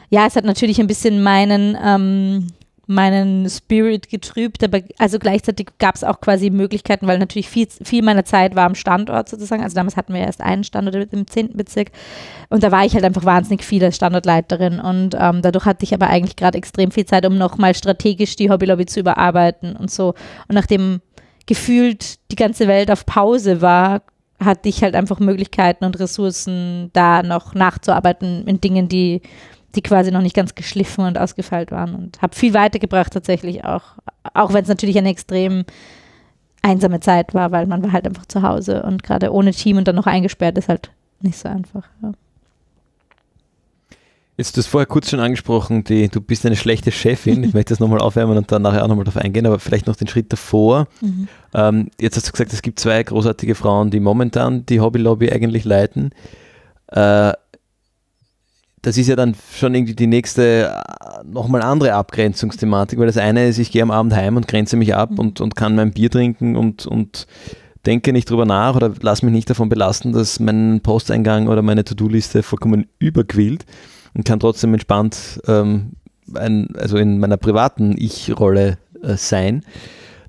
[0.09, 2.49] ja, es hat natürlich ein bisschen meinen, ähm,
[2.89, 8.03] meinen Spirit getrübt, aber also gleichzeitig gab es auch quasi Möglichkeiten, weil natürlich viel, viel
[8.03, 9.63] meiner Zeit war am Standort sozusagen.
[9.63, 11.57] Also damals hatten wir erst einen Standort im 10.
[11.57, 11.93] Bezirk
[12.49, 15.95] und da war ich halt einfach wahnsinnig viel als Standortleiterin und ähm, dadurch hatte ich
[15.95, 20.15] aber eigentlich gerade extrem viel Zeit, um nochmal strategisch die Hobbylobby zu überarbeiten und so.
[20.49, 21.01] Und nachdem
[21.51, 24.03] gefühlt die ganze Welt auf Pause war,
[24.39, 29.21] hatte ich halt einfach Möglichkeiten und Ressourcen, da noch nachzuarbeiten in Dingen, die
[29.75, 33.83] die quasi noch nicht ganz geschliffen und ausgefeilt waren und habe viel weitergebracht tatsächlich auch,
[34.33, 35.65] auch wenn es natürlich eine extrem
[36.63, 39.89] einsame Zeit war, weil man war halt einfach zu Hause und gerade ohne Team und
[39.89, 41.83] dann noch eingesperrt ist halt nicht so einfach.
[42.01, 42.13] Ja.
[44.41, 47.45] Jetzt, du hast vorher kurz schon angesprochen, die, du bist eine schlechte Chefin.
[47.45, 49.97] Ich möchte das nochmal aufwärmen und dann nachher auch nochmal darauf eingehen, aber vielleicht noch
[49.97, 50.89] den Schritt davor.
[51.03, 51.29] Mhm.
[51.53, 55.31] Ähm, jetzt hast du gesagt, es gibt zwei großartige Frauen, die momentan die Hobby Lobby
[55.31, 56.13] eigentlich leiten.
[56.87, 57.35] Äh,
[58.81, 63.47] das ist ja dann schon irgendwie die nächste, äh, nochmal andere Abgrenzungsthematik, weil das eine
[63.47, 65.19] ist, ich gehe am Abend heim und grenze mich ab mhm.
[65.19, 67.27] und, und kann mein Bier trinken und, und
[67.85, 71.85] denke nicht drüber nach oder lass mich nicht davon belasten, dass mein Posteingang oder meine
[71.85, 73.67] To-Do-Liste vollkommen überquillt
[74.15, 75.93] und kann trotzdem entspannt ähm,
[76.35, 79.65] ein, also in meiner privaten Ich-Rolle äh, sein.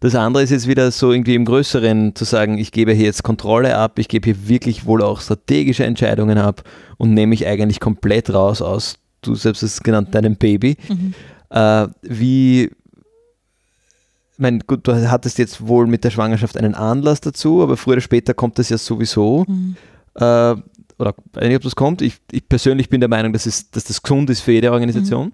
[0.01, 3.21] Das andere ist jetzt wieder so irgendwie im Größeren zu sagen, ich gebe hier jetzt
[3.21, 6.63] Kontrolle ab, ich gebe hier wirklich wohl auch strategische Entscheidungen ab
[6.97, 10.75] und nehme mich eigentlich komplett raus aus, du selbst hast es genannt, deinem Baby.
[10.89, 11.13] Mhm.
[11.51, 17.61] Äh, wie, ich meine, gut, du hattest jetzt wohl mit der Schwangerschaft einen Anlass dazu,
[17.61, 19.45] aber früher oder später kommt das ja sowieso.
[19.47, 19.75] Mhm.
[20.15, 20.55] Äh,
[21.01, 22.01] oder weiß nicht, ob das kommt.
[22.01, 25.27] Ich, ich, persönlich bin der Meinung, dass, es, dass das gesund ist für jede Organisation.
[25.27, 25.33] Mhm.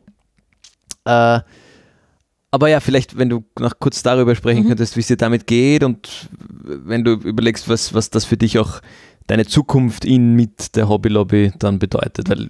[1.06, 1.40] Äh,
[2.50, 4.70] aber ja, vielleicht, wenn du noch kurz darüber sprechen mhm.
[4.70, 6.30] könntest, wie es dir damit geht und
[6.64, 8.82] wenn du überlegst, was, was das für dich auch
[9.28, 12.30] deine Zukunft in mit der Hobby Lobby dann bedeutet.
[12.30, 12.50] Weil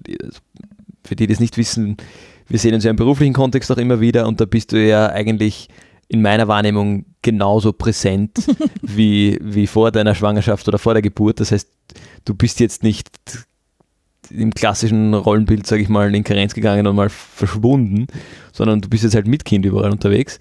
[1.04, 1.98] für die, die das nicht wissen,
[2.48, 5.08] wir sehen uns ja im beruflichen Kontext auch immer wieder und da bist du ja
[5.08, 5.68] eigentlich
[6.08, 8.38] in meiner Wahrnehmung genauso präsent
[8.82, 11.39] wie, wie vor deiner Schwangerschaft oder vor der Geburt.
[11.39, 11.70] Das heißt,
[12.26, 13.10] du bist jetzt nicht
[14.30, 18.08] im klassischen Rollenbild, sage ich mal, in Karenz gegangen und mal verschwunden,
[18.52, 20.39] sondern du bist jetzt halt mit Kind überall unterwegs.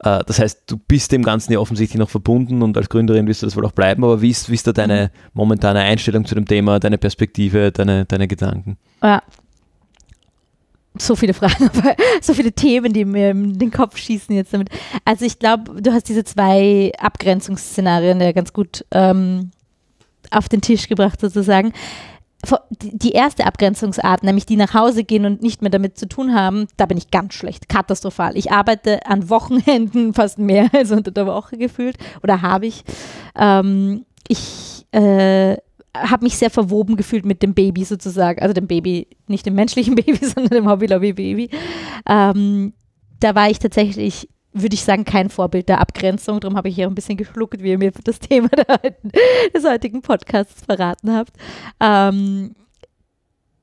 [0.00, 3.42] Äh, das heißt, du bist dem Ganzen ja offensichtlich noch verbunden und als Gründerin wirst
[3.42, 6.34] du das wohl auch bleiben, aber wie ist, wie ist da deine momentane Einstellung zu
[6.34, 8.78] dem Thema, deine Perspektive, deine, deine Gedanken?
[9.02, 9.22] Ja,
[10.98, 11.70] so viele Fragen,
[12.20, 14.70] so viele Themen, die mir in den Kopf schießen jetzt damit.
[15.04, 19.50] Also ich glaube, du hast diese zwei Abgrenzungsszenarien ja ganz gut ähm,
[20.30, 21.72] auf den Tisch gebracht sozusagen.
[22.80, 26.68] Die erste Abgrenzungsart, nämlich die nach Hause gehen und nicht mehr damit zu tun haben,
[26.78, 28.34] da bin ich ganz schlecht, katastrophal.
[28.34, 32.82] Ich arbeite an Wochenenden fast mehr als unter der Woche gefühlt oder habe ich.
[33.36, 35.56] Ähm, ich äh,
[35.96, 39.94] habe mich sehr verwoben gefühlt mit dem Baby sozusagen, also dem Baby, nicht dem menschlichen
[39.96, 41.50] Baby, sondern dem Hobby-Lobby-Baby.
[42.08, 42.72] Ähm,
[43.18, 46.40] da war ich tatsächlich, würde ich sagen, kein Vorbild der Abgrenzung.
[46.40, 48.48] Darum habe ich hier ein bisschen geschluckt, wie ihr mir das Thema
[49.54, 51.32] des heutigen Podcasts verraten habt.
[51.80, 52.54] Ähm,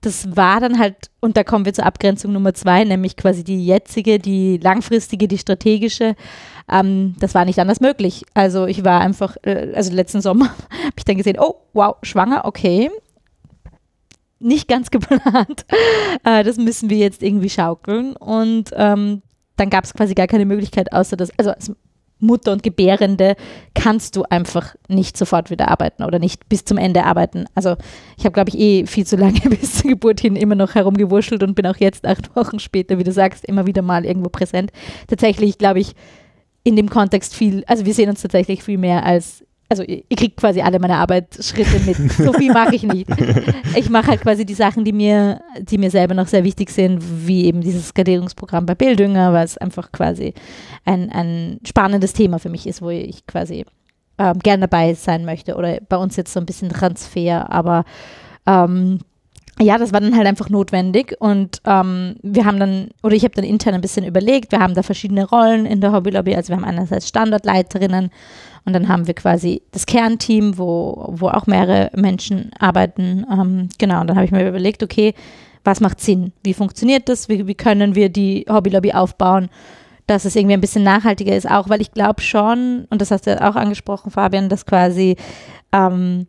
[0.02, 3.66] das war dann halt, und da kommen wir zur Abgrenzung Nummer zwei, nämlich quasi die
[3.66, 6.16] jetzige, die langfristige, die strategische.
[6.70, 8.26] Ähm, das war nicht anders möglich.
[8.34, 12.46] Also ich war einfach, äh, also letzten Sommer habe ich dann gesehen, oh, wow, schwanger,
[12.46, 12.90] okay.
[14.40, 15.66] Nicht ganz geplant.
[16.24, 18.16] Äh, das müssen wir jetzt irgendwie schaukeln.
[18.16, 19.22] Und ähm,
[19.56, 21.72] dann gab es quasi gar keine Möglichkeit, außer dass, also als
[22.20, 23.36] Mutter und Gebärende
[23.76, 27.46] kannst du einfach nicht sofort wieder arbeiten oder nicht bis zum Ende arbeiten.
[27.54, 27.76] Also
[28.18, 31.44] ich habe, glaube ich, eh viel zu lange bis zur Geburt hin immer noch herumgewurschtelt
[31.44, 34.72] und bin auch jetzt acht Wochen später, wie du sagst, immer wieder mal irgendwo präsent.
[35.08, 35.94] Tatsächlich, glaube ich,
[36.68, 40.36] in dem Kontext viel, also wir sehen uns tatsächlich viel mehr als, also ihr, kriegt
[40.36, 41.98] quasi alle meine Arbeitsschritte mit.
[42.18, 43.10] So viel mache ich nicht.
[43.74, 47.02] Ich mache halt quasi die Sachen, die mir, die mir selber noch sehr wichtig sind,
[47.26, 50.34] wie eben dieses Skalierungsprogramm bei Bildünger, was einfach quasi
[50.84, 53.64] ein, ein spannendes Thema für mich ist, wo ich quasi
[54.18, 55.56] ähm, gern dabei sein möchte.
[55.56, 57.86] Oder bei uns jetzt so ein bisschen Transfer, aber
[58.46, 59.00] ähm,
[59.60, 63.34] ja, das war dann halt einfach notwendig und ähm, wir haben dann, oder ich habe
[63.34, 66.50] dann intern ein bisschen überlegt, wir haben da verschiedene Rollen in der Hobby Lobby, also
[66.50, 68.12] wir haben einerseits Standortleiterinnen
[68.66, 74.02] und dann haben wir quasi das Kernteam, wo, wo auch mehrere Menschen arbeiten, ähm, genau,
[74.02, 75.14] und dann habe ich mir überlegt, okay,
[75.64, 79.50] was macht Sinn, wie funktioniert das, wie, wie können wir die Hobby Lobby aufbauen,
[80.06, 83.28] dass es irgendwie ein bisschen nachhaltiger ist, auch weil ich glaube schon, und das hast
[83.28, 85.18] du auch angesprochen, Fabian, dass quasi
[85.74, 86.28] ähm,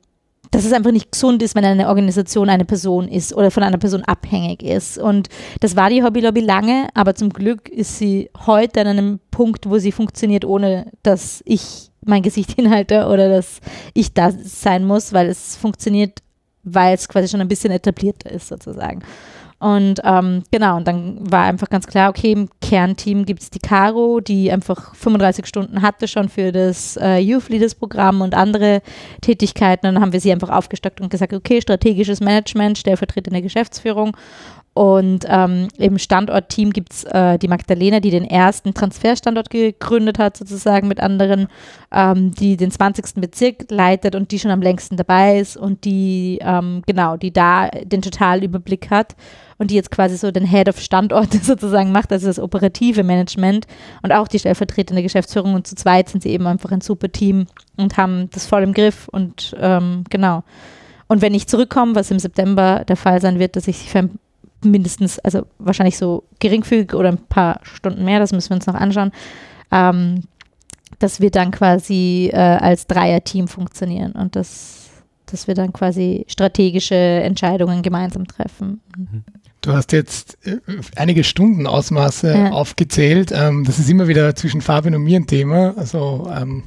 [0.50, 3.78] dass es einfach nicht gesund ist, wenn eine Organisation eine Person ist oder von einer
[3.78, 4.98] Person abhängig ist.
[4.98, 5.28] Und
[5.60, 9.68] das war die Hobby Lobby lange, aber zum Glück ist sie heute an einem Punkt,
[9.68, 13.60] wo sie funktioniert, ohne dass ich mein Gesicht hinhalte oder dass
[13.94, 16.20] ich da sein muss, weil es funktioniert,
[16.62, 19.02] weil es quasi schon ein bisschen etablierter ist sozusagen.
[19.60, 23.58] Und ähm, genau, und dann war einfach ganz klar, okay, im Kernteam gibt es die
[23.58, 28.82] Caro, die einfach 35 Stunden hatte schon für das äh, Youth Leaders Programm und andere
[29.20, 29.88] Tätigkeiten.
[29.88, 34.16] Und dann haben wir sie einfach aufgestockt und gesagt, okay, strategisches Management, stellvertretende Geschäftsführung
[34.78, 40.36] Und ähm, im Standortteam gibt es äh, die Magdalena, die den ersten Transferstandort gegründet hat,
[40.36, 41.48] sozusagen mit anderen,
[41.90, 43.20] ähm, die den 20.
[43.20, 47.70] Bezirk leitet und die schon am längsten dabei ist und die, ähm, genau, die da
[47.70, 49.16] den Totalüberblick hat
[49.58, 53.66] und die jetzt quasi so den Head of Standorte sozusagen macht, also das operative Management
[54.04, 55.54] und auch die stellvertretende Geschäftsführung.
[55.54, 58.74] Und zu zweit sind sie eben einfach ein super Team und haben das voll im
[58.74, 60.44] Griff und ähm, genau.
[61.08, 64.08] Und wenn ich zurückkomme, was im September der Fall sein wird, dass ich für
[64.64, 68.74] mindestens, also wahrscheinlich so geringfügig oder ein paar Stunden mehr, das müssen wir uns noch
[68.74, 69.12] anschauen,
[69.70, 70.24] ähm,
[70.98, 74.90] dass wir dann quasi äh, als Dreier-Team funktionieren und das,
[75.26, 78.80] dass wir dann quasi strategische Entscheidungen gemeinsam treffen.
[78.96, 79.24] Mhm.
[79.60, 80.58] Du hast jetzt äh,
[80.96, 82.50] einige Stundenausmaße ja.
[82.50, 83.32] aufgezählt.
[83.32, 85.74] Ähm, das ist immer wieder zwischen Fabian und mir ein Thema.
[85.76, 86.64] Also ähm,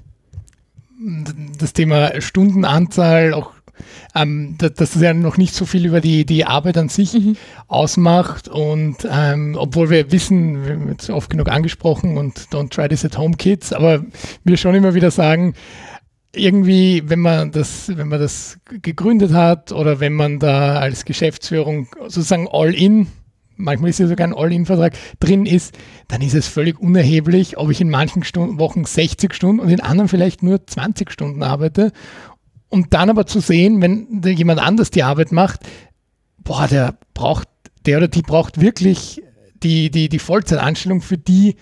[1.57, 3.53] das Thema Stundenanzahl, auch
[4.15, 7.35] ähm, dass das ja noch nicht so viel über die, die Arbeit an sich mhm.
[7.67, 8.47] ausmacht.
[8.47, 13.05] Und ähm, obwohl wir wissen, wir haben jetzt oft genug angesprochen und don't try this
[13.05, 14.03] at home kids, aber
[14.43, 15.53] wir schon immer wieder sagen,
[16.33, 21.87] irgendwie, wenn man das, wenn man das gegründet hat oder wenn man da als Geschäftsführung
[22.07, 23.07] sozusagen all in
[23.61, 27.79] manchmal ist ja sogar ein All-In-Vertrag drin ist, dann ist es völlig unerheblich, ob ich
[27.79, 31.91] in manchen Stunden, Wochen 60 Stunden und in anderen vielleicht nur 20 Stunden arbeite.
[32.71, 35.59] Und dann aber zu sehen, wenn jemand anders die Arbeit macht,
[36.39, 37.47] boah, der braucht,
[37.85, 39.21] der oder die braucht wirklich
[39.61, 41.55] die, die, die Vollzeitanstellung für die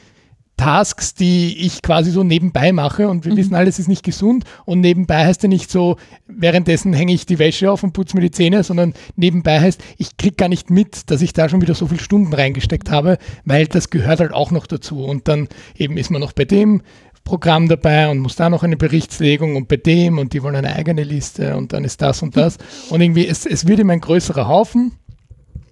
[0.60, 3.08] Tasks, die ich quasi so nebenbei mache.
[3.08, 3.38] Und wir mhm.
[3.38, 4.44] wissen alles ist nicht gesund.
[4.66, 5.96] Und nebenbei heißt ja nicht so,
[6.28, 10.18] währenddessen hänge ich die Wäsche auf und putze mir die Zähne, sondern nebenbei heißt, ich
[10.18, 13.68] kriege gar nicht mit, dass ich da schon wieder so viele Stunden reingesteckt habe, weil
[13.68, 15.06] das gehört halt auch noch dazu.
[15.06, 16.82] Und dann eben ist man noch bei dem,
[17.30, 20.76] Programm dabei und muss da noch eine Berichtslegung und bei dem und die wollen eine
[20.76, 22.58] eigene Liste und dann ist das und das.
[22.90, 24.94] Und irgendwie, es, es wird immer ein größerer Haufen,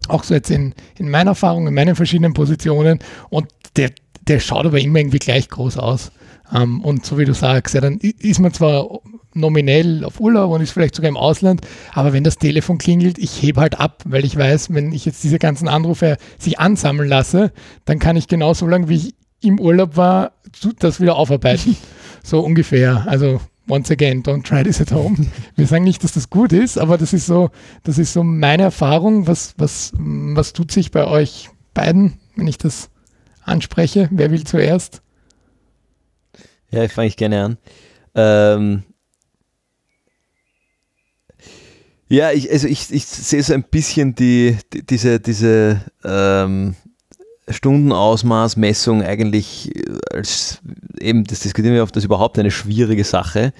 [0.07, 2.99] auch so jetzt in, in meiner Erfahrung, in meinen verschiedenen Positionen
[3.31, 3.89] und der,
[4.27, 6.11] der schaut aber immer irgendwie gleich groß aus.
[6.49, 8.87] Um, ähm, und so wie du sagst, ja, dann ist man zwar
[9.33, 13.41] nominell auf Urlaub und ist vielleicht sogar im Ausland, aber wenn das Telefon klingelt, ich
[13.41, 17.51] hebe halt ab, weil ich weiß, wenn ich jetzt diese ganzen Anrufe sich ansammeln lasse,
[17.85, 20.33] dann kann ich genauso lange, wie ich im Urlaub war,
[20.79, 21.75] das wieder aufarbeiten.
[22.23, 23.05] so ungefähr.
[23.07, 25.27] Also once again, don't try this at home.
[25.55, 27.49] Wir sagen nicht, dass das gut ist, aber das ist so,
[27.83, 29.27] das ist so meine Erfahrung.
[29.27, 32.89] Was, was, was tut sich bei euch beiden, wenn ich das
[33.43, 34.09] anspreche?
[34.11, 35.01] Wer will zuerst?
[36.71, 37.57] Ja, ich fange ich gerne an.
[38.15, 38.83] Ähm
[42.09, 46.75] ja, ich, also ich, ich sehe so ein bisschen die, die diese, diese ähm,
[47.49, 50.59] Stundenausmaßmessung eigentlich äh, als
[50.99, 53.53] eben, das diskutieren wir oft, das ist überhaupt eine schwierige Sache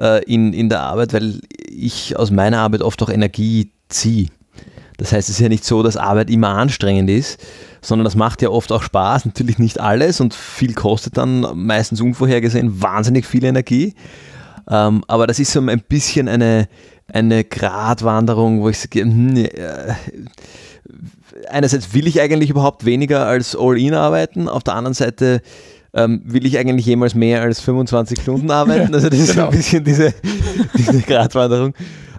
[0.00, 4.28] äh, in, in der Arbeit, weil ich aus meiner Arbeit oft auch Energie ziehe.
[4.96, 7.40] Das heißt, es ist ja nicht so, dass Arbeit immer anstrengend ist,
[7.80, 12.00] sondern das macht ja oft auch Spaß, natürlich nicht alles und viel kostet dann meistens
[12.00, 13.94] unvorhergesehen wahnsinnig viel Energie.
[14.70, 16.68] Ähm, aber das ist so ein bisschen eine,
[17.12, 19.48] eine Gratwanderung, wo ich sage, hm, äh,
[21.48, 25.40] einerseits will ich eigentlich überhaupt weniger als All-In arbeiten, auf der anderen Seite
[25.94, 28.94] ähm, will ich eigentlich jemals mehr als 25 Stunden arbeiten.
[28.94, 29.46] Also das ist genau.
[29.46, 30.12] ein bisschen diese,
[30.76, 31.74] diese Gratwanderung.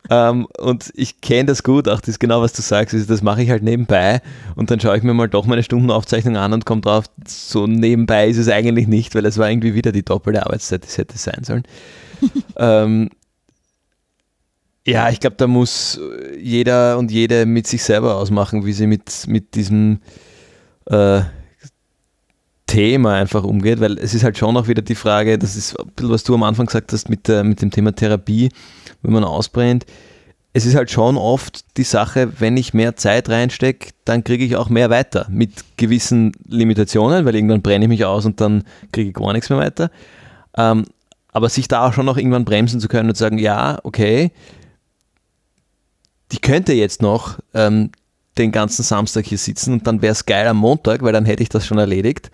[0.10, 3.41] Ähm, und ich kenne das gut, auch das genau, was du sagst, ist, das mache
[3.41, 4.21] ich halt nebenbei
[4.56, 8.28] und dann schaue ich mir mal doch meine Stundenaufzeichnung an und komme drauf, so nebenbei
[8.28, 11.17] ist es eigentlich nicht, weil es war irgendwie wieder die doppelte Arbeitszeit, die es hätte
[11.17, 11.63] sein sollen.
[12.58, 13.10] ähm,
[14.86, 16.00] ja, ich glaube, da muss
[16.39, 20.00] jeder und jede mit sich selber ausmachen, wie sie mit, mit diesem
[20.86, 21.21] äh,
[22.67, 25.88] Thema einfach umgeht, weil es ist halt schon auch wieder die Frage, das ist ein
[25.95, 28.50] bisschen, was du am Anfang gesagt hast mit, der, mit dem Thema Therapie,
[29.02, 29.86] wenn man ausbrennt.
[30.54, 34.56] Es ist halt schon oft die Sache, wenn ich mehr Zeit reinstecke, dann kriege ich
[34.56, 39.10] auch mehr weiter mit gewissen Limitationen, weil irgendwann brenne ich mich aus und dann kriege
[39.10, 39.91] ich gar nichts mehr weiter.
[40.58, 40.86] Ähm,
[41.34, 44.32] aber sich da auch schon noch irgendwann bremsen zu können und sagen, ja, okay,
[46.32, 47.92] die könnte jetzt noch ähm,
[48.38, 51.44] den ganzen Samstag hier sitzen und dann wäre es geil am Montag, weil dann hätte
[51.44, 52.32] ich das schon erledigt.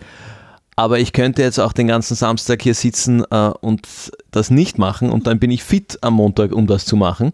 [0.74, 3.86] Aber ich könnte jetzt auch den ganzen Samstag hier sitzen äh, und
[4.30, 7.32] das nicht machen und dann bin ich fit am Montag, um das zu machen.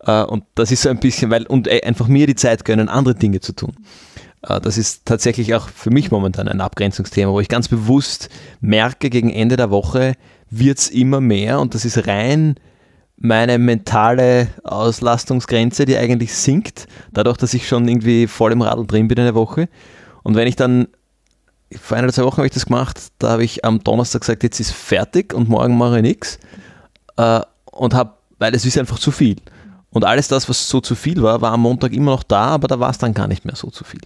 [0.00, 2.88] Äh, und das ist so ein bisschen, weil, und äh, einfach mir die Zeit gönnen,
[2.88, 3.74] andere Dinge zu tun.
[4.42, 9.10] Äh, das ist tatsächlich auch für mich momentan ein Abgrenzungsthema, wo ich ganz bewusst merke,
[9.10, 10.14] gegen Ende der Woche
[10.50, 12.56] wird es immer mehr und das ist rein
[13.20, 19.08] meine mentale Auslastungsgrenze, die eigentlich sinkt, dadurch, dass ich schon irgendwie voll im Radl drin
[19.08, 19.68] bin eine Woche.
[20.22, 20.88] Und wenn ich dann,
[21.80, 24.42] vor einer oder zwei Wochen habe ich das gemacht, da habe ich am Donnerstag gesagt,
[24.42, 26.38] jetzt ist fertig und morgen mache ich nichts.
[27.18, 29.36] Äh, und habe, weil es ist einfach zu viel.
[29.90, 32.68] Und alles das, was so zu viel war, war am Montag immer noch da, aber
[32.68, 34.00] da war es dann gar nicht mehr so zu viel.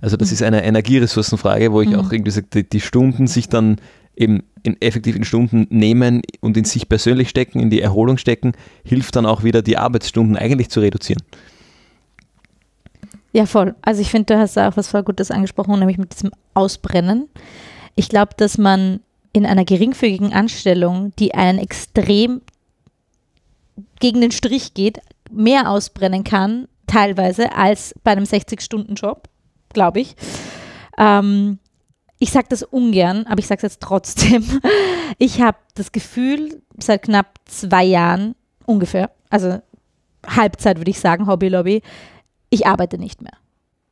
[0.00, 0.34] Also das mhm.
[0.34, 1.96] ist eine Energieressourcenfrage, wo ich mhm.
[1.96, 3.76] auch irgendwie sage, die, die Stunden sich dann
[4.16, 8.52] eben in effektiven Stunden nehmen und in sich persönlich stecken, in die Erholung stecken,
[8.84, 11.22] hilft dann auch wieder, die Arbeitsstunden eigentlich zu reduzieren.
[13.32, 13.74] Ja, voll.
[13.82, 17.28] Also ich finde, du hast da auch was voll Gutes angesprochen, nämlich mit diesem Ausbrennen.
[17.96, 19.00] Ich glaube, dass man
[19.32, 22.40] in einer geringfügigen Anstellung, die einen extrem
[23.98, 25.00] gegen den Strich geht,
[25.32, 29.28] mehr ausbrennen kann, teilweise, als bei einem 60-Stunden-Job,
[29.72, 30.14] glaube ich.
[30.96, 31.58] Ähm,
[32.24, 34.44] ich sage das ungern, aber ich sage es jetzt trotzdem.
[35.18, 38.34] Ich habe das Gefühl, seit knapp zwei Jahren
[38.64, 39.60] ungefähr, also
[40.26, 41.82] Halbzeit würde ich sagen, Hobby Lobby,
[42.48, 43.34] ich arbeite nicht mehr.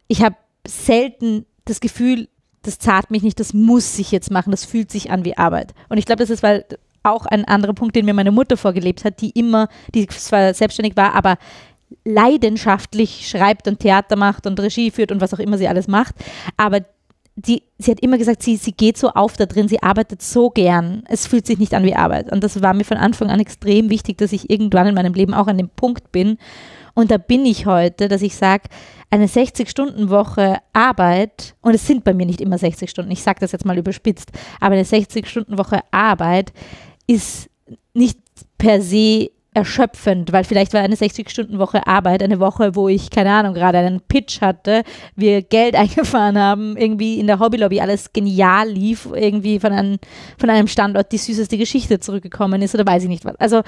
[0.08, 0.34] Ich habe
[0.66, 2.28] selten das Gefühl,
[2.62, 5.74] das zahlt mich nicht, das muss ich jetzt machen, das fühlt sich an wie Arbeit.
[5.90, 6.64] Und ich glaube, das ist, weil
[7.02, 10.96] auch ein anderer Punkt, den mir meine Mutter vorgelebt hat, die immer, die zwar selbstständig
[10.96, 11.36] war, aber
[12.04, 16.14] leidenschaftlich schreibt und Theater macht und Regie führt und was auch immer sie alles macht.
[16.56, 16.80] Aber
[17.36, 20.50] die, sie hat immer gesagt, sie, sie geht so auf da drin, sie arbeitet so
[20.50, 21.02] gern.
[21.08, 22.30] Es fühlt sich nicht an wie Arbeit.
[22.30, 25.32] Und das war mir von Anfang an extrem wichtig, dass ich irgendwann in meinem Leben
[25.32, 26.36] auch an dem Punkt bin.
[26.94, 28.64] Und da bin ich heute, dass ich sage,
[29.10, 33.52] eine 60-Stunden-Woche Arbeit, und es sind bei mir nicht immer 60 Stunden, ich sage das
[33.52, 36.52] jetzt mal überspitzt, aber eine 60-Stunden-Woche Arbeit
[37.06, 37.48] ist
[37.94, 38.18] nicht
[38.58, 43.52] per se erschöpfend, weil vielleicht war eine 60-Stunden-Woche Arbeit, eine Woche, wo ich, keine Ahnung,
[43.52, 44.82] gerade einen Pitch hatte,
[45.14, 49.98] wir Geld eingefahren haben, irgendwie in der Hobbylobby alles genial lief, irgendwie von einem,
[50.38, 53.36] von einem Standort die süßeste Geschichte zurückgekommen ist oder weiß ich nicht was.
[53.36, 53.62] Also,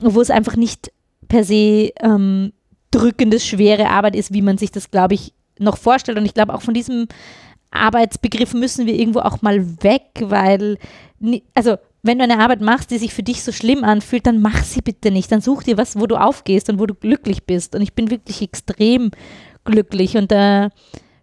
[0.00, 0.90] wo es einfach nicht
[1.28, 2.52] per se ähm,
[2.90, 6.18] drückende, schwere Arbeit ist, wie man sich das, glaube ich, noch vorstellt.
[6.18, 7.06] Und ich glaube, auch von diesem
[7.70, 10.78] Arbeitsbegriff müssen wir irgendwo auch mal weg, weil,
[11.54, 14.62] also wenn du eine Arbeit machst, die sich für dich so schlimm anfühlt, dann mach
[14.62, 15.32] sie bitte nicht.
[15.32, 17.74] Dann such dir was, wo du aufgehst und wo du glücklich bist.
[17.74, 19.10] Und ich bin wirklich extrem
[19.64, 20.16] glücklich.
[20.18, 20.68] Und da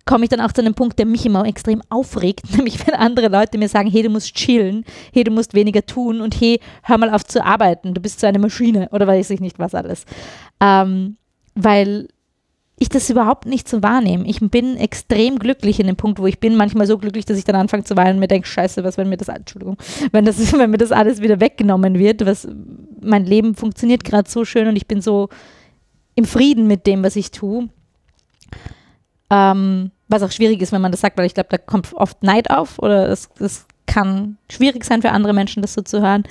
[0.05, 3.27] komme ich dann auch zu einem Punkt, der mich immer extrem aufregt, nämlich wenn andere
[3.27, 6.97] Leute mir sagen, hey, du musst chillen, hey, du musst weniger tun und hey, hör
[6.97, 10.05] mal auf zu arbeiten, du bist so eine Maschine oder weiß ich nicht was alles.
[10.59, 11.17] Ähm,
[11.53, 12.07] weil
[12.81, 14.25] ich das überhaupt nicht so wahrnehme.
[14.25, 16.55] Ich bin extrem glücklich in dem Punkt, wo ich bin.
[16.55, 19.07] Manchmal so glücklich, dass ich dann anfange zu weinen und mir denke, scheiße, was, wenn
[19.07, 19.77] mir das, Entschuldigung,
[20.11, 22.47] wenn, das, wenn mir das alles wieder weggenommen wird, was,
[22.99, 25.29] mein Leben funktioniert gerade so schön und ich bin so
[26.15, 27.69] im Frieden mit dem, was ich tue.
[29.29, 32.23] Ähm, was auch schwierig ist, wenn man das sagt, weil ich glaube, da kommt oft
[32.23, 36.23] Neid auf oder es, es kann schwierig sein für andere Menschen, das so zu hören.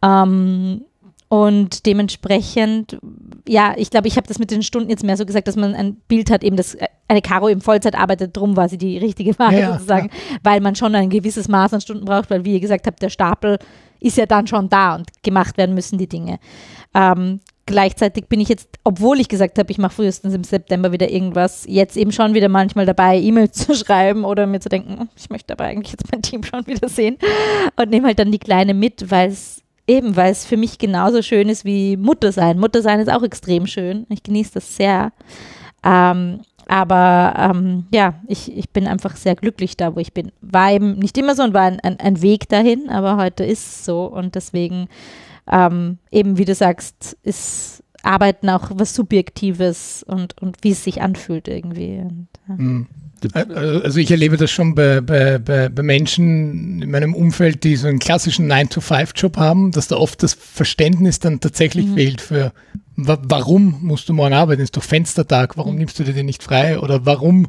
[0.00, 0.82] Ähm,
[1.28, 2.98] und dementsprechend,
[3.46, 5.74] ja, ich glaube, ich habe das mit den Stunden jetzt mehr so gesagt, dass man
[5.74, 9.38] ein Bild hat, eben, dass eine Caro im Vollzeit arbeitet, drum war sie die richtige
[9.38, 10.38] Wahl ja, sozusagen, ja.
[10.42, 13.10] weil man schon ein gewisses Maß an Stunden braucht, weil, wie ihr gesagt habt, der
[13.10, 13.58] Stapel
[14.00, 16.38] ist ja dann schon da und gemacht werden müssen die Dinge.
[16.94, 21.10] Ähm, gleichzeitig bin ich jetzt, obwohl ich gesagt habe, ich mache frühestens im September wieder
[21.10, 25.08] irgendwas, jetzt eben schon wieder manchmal dabei, E-Mails zu schreiben oder mir zu denken, hm,
[25.14, 27.18] ich möchte aber eigentlich jetzt mein Team schon wieder sehen
[27.76, 31.22] und nehme halt dann die Kleine mit, weil es Eben, weil es für mich genauso
[31.22, 32.58] schön ist wie Mutter sein.
[32.58, 34.06] Mutter sein ist auch extrem schön.
[34.10, 35.12] Ich genieße das sehr.
[35.82, 40.30] Ähm, aber ähm, ja, ich, ich bin einfach sehr glücklich da, wo ich bin.
[40.42, 43.66] War eben nicht immer so und war ein, ein, ein Weg dahin, aber heute ist
[43.66, 44.04] es so.
[44.04, 44.88] Und deswegen,
[45.50, 51.00] ähm, eben wie du sagst, ist Arbeiten auch was Subjektives und, und wie es sich
[51.00, 52.00] anfühlt irgendwie.
[52.00, 52.54] Und, ja.
[52.54, 52.86] mhm.
[53.34, 57.88] Also ich erlebe das schon bei, bei, bei, bei Menschen in meinem Umfeld, die so
[57.88, 61.94] einen klassischen 9-to-5-Job haben, dass da oft das Verständnis dann tatsächlich mhm.
[61.94, 62.52] fehlt für
[62.98, 64.62] warum musst du morgen arbeiten?
[64.62, 65.78] Ist doch Fenstertag, warum mhm.
[65.78, 66.78] nimmst du dir den nicht frei?
[66.80, 67.48] Oder warum,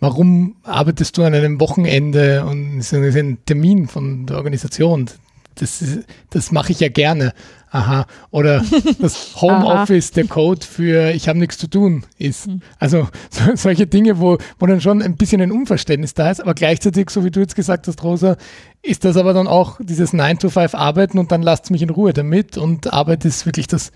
[0.00, 5.10] warum arbeitest du an einem Wochenende und es ist ein Termin von der Organisation?
[5.56, 5.84] Das,
[6.30, 7.32] das mache ich ja gerne.
[7.70, 8.06] Aha.
[8.30, 8.62] Oder
[9.00, 12.46] das Homeoffice, der Code für ich habe nichts zu tun ist.
[12.46, 12.60] Hm.
[12.78, 16.54] Also so, solche Dinge, wo, wo dann schon ein bisschen ein Unverständnis da ist, aber
[16.54, 18.36] gleichzeitig, so wie du jetzt gesagt hast, Rosa,
[18.82, 22.56] ist das aber dann auch dieses 9-to-5 Arbeiten und dann lasst mich in Ruhe damit
[22.56, 23.92] und Arbeit ist wirklich das,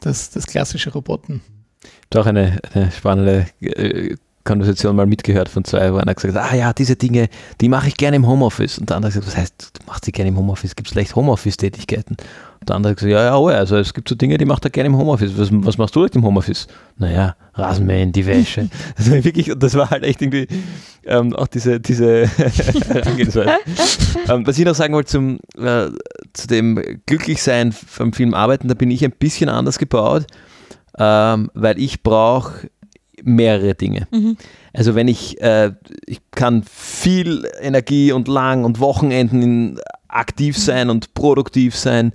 [0.00, 1.42] das, das klassische Roboten.
[2.10, 6.54] Doch eine, eine spannende äh, Konversation mal mitgehört von zwei, wo einer gesagt hat, ah
[6.54, 7.28] ja, diese Dinge,
[7.60, 8.78] die mache ich gerne im Homeoffice.
[8.78, 10.74] Und der andere gesagt, was heißt, du machst sie gerne im Homeoffice?
[10.76, 12.16] Gibt es vielleicht Homeoffice-Tätigkeiten?
[12.68, 14.88] Der andere gesagt, ja, ja, oh, also es gibt so Dinge, die macht er gerne
[14.88, 15.38] im Homeoffice.
[15.38, 16.66] Was, was machst du im Homeoffice?
[16.98, 18.68] Naja, Rasenmähen, die Wäsche.
[18.98, 20.46] Also wirklich, das war halt echt irgendwie
[21.06, 22.26] ähm, auch diese, diese
[22.88, 23.52] Herangehensweise.
[24.28, 25.86] ähm, was ich noch sagen wollte zum, äh,
[26.34, 30.26] zu dem Glücklichsein vom Film Arbeiten, da bin ich ein bisschen anders gebaut,
[30.98, 32.68] ähm, weil ich brauche
[33.22, 34.06] mehrere Dinge.
[34.10, 34.36] Mhm.
[34.74, 35.72] Also wenn ich, äh,
[36.06, 40.60] ich kann viel Energie und lang und Wochenenden aktiv mhm.
[40.60, 42.12] sein und produktiv sein,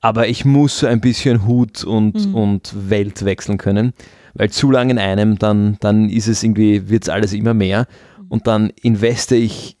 [0.00, 2.34] aber ich muss so ein bisschen Hut und, mhm.
[2.34, 3.92] und Welt wechseln können,
[4.34, 7.86] weil zu lange in einem, dann, dann ist es irgendwie, wird es alles immer mehr
[8.28, 9.76] und dann investe ich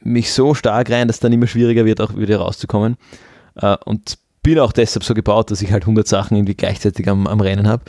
[0.00, 2.96] mich so stark rein, dass es dann immer schwieriger wird, auch wieder rauszukommen.
[3.56, 7.26] Äh, und bin auch deshalb so gebaut, dass ich halt 100 Sachen irgendwie gleichzeitig am,
[7.26, 7.84] am Rennen habe.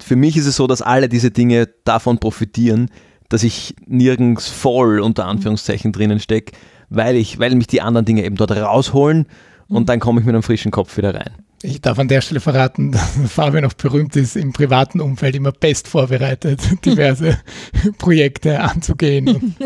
[0.00, 2.90] Für mich ist es so, dass alle diese Dinge davon profitieren,
[3.28, 6.52] dass ich nirgends voll unter Anführungszeichen drinnen stecke,
[6.90, 9.26] weil, ich, weil mich die anderen Dinge eben dort rausholen
[9.68, 9.86] und mhm.
[9.86, 11.30] dann komme ich mit einem frischen Kopf wieder rein.
[11.60, 15.52] Ich darf an der Stelle verraten, dass Fabian auch berühmt ist, im privaten Umfeld immer
[15.52, 17.38] best vorbereitet, diverse
[17.98, 19.56] Projekte anzugehen.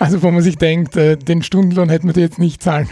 [0.00, 2.88] also wo man sich denkt, äh, den Stundenlohn hätten wir dir jetzt nicht zahlen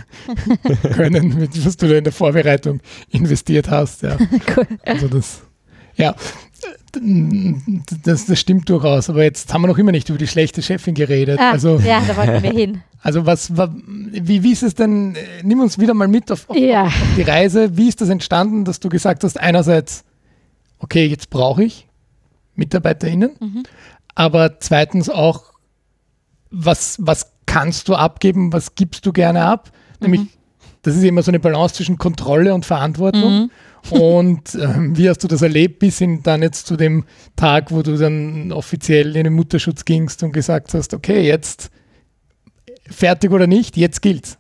[0.95, 2.80] können, was du da in der Vorbereitung
[3.11, 4.03] investiert hast.
[4.03, 4.18] Ja.
[4.57, 4.66] Cool.
[4.84, 5.43] Also das,
[5.97, 6.14] ja,
[8.04, 10.94] das, das stimmt durchaus, aber jetzt haben wir noch immer nicht über die schlechte Chefin
[10.94, 11.38] geredet.
[11.40, 12.82] Ah, also, ja, da wollten wir hin.
[13.04, 16.84] Also was, wie, wie ist es denn, nimm uns wieder mal mit auf, auf, ja.
[16.84, 17.76] auf die Reise.
[17.76, 20.04] Wie ist das entstanden, dass du gesagt hast, einerseits,
[20.78, 21.88] okay, jetzt brauche ich
[22.54, 23.64] MitarbeiterInnen, mhm.
[24.14, 25.52] aber zweitens auch,
[26.52, 29.72] was, was kannst du abgeben, was gibst du gerne ab?
[29.98, 30.28] Nämlich, mhm.
[30.82, 33.32] das ist immer so eine Balance zwischen Kontrolle und Verantwortung.
[33.32, 33.50] Mhm.
[33.91, 37.05] Und ähm, wie hast du das erlebt, bis hin dann jetzt zu dem
[37.37, 41.70] Tag, wo du dann offiziell in den Mutterschutz gingst und gesagt hast, okay, jetzt
[42.89, 44.39] fertig oder nicht, jetzt gilt's.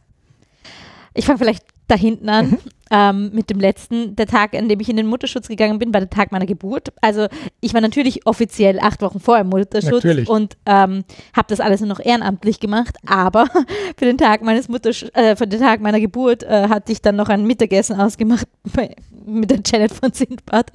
[1.14, 2.50] Ich fange vielleicht da hinten an.
[2.50, 2.58] Mhm.
[2.94, 6.00] Ähm, mit dem letzten, der Tag, an dem ich in den Mutterschutz gegangen bin, war
[6.00, 6.92] der Tag meiner Geburt.
[7.00, 7.26] Also
[7.62, 10.28] ich war natürlich offiziell acht Wochen vor im Mutterschutz natürlich.
[10.28, 11.02] und ähm,
[11.34, 12.96] habe das alles nur noch ehrenamtlich gemacht.
[13.06, 13.46] Aber
[13.96, 17.16] für den Tag meines Muttersch äh, für den Tag meiner Geburt äh, hatte ich dann
[17.16, 20.70] noch ein Mittagessen ausgemacht bei, mit der Janet von Sindbad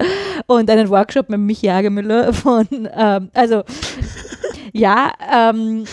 [0.48, 2.66] und einen Workshop mit Michi Hagemüller von,
[2.96, 3.62] ähm, also
[4.72, 5.84] ja, ähm,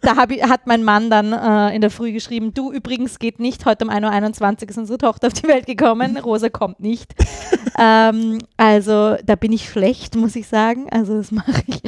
[0.00, 3.66] da hab, hat mein Mann dann äh, in der Früh geschrieben, du übrigens geht nicht,
[3.66, 7.14] heute um 1.21 Uhr ist unsere Tochter auf die Welt gekommen, Rosa kommt nicht.
[7.78, 10.88] ähm, also da bin ich schlecht, muss ich sagen.
[10.90, 11.82] Also das mache ich,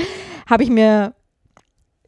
[0.48, 1.14] habe ich mir,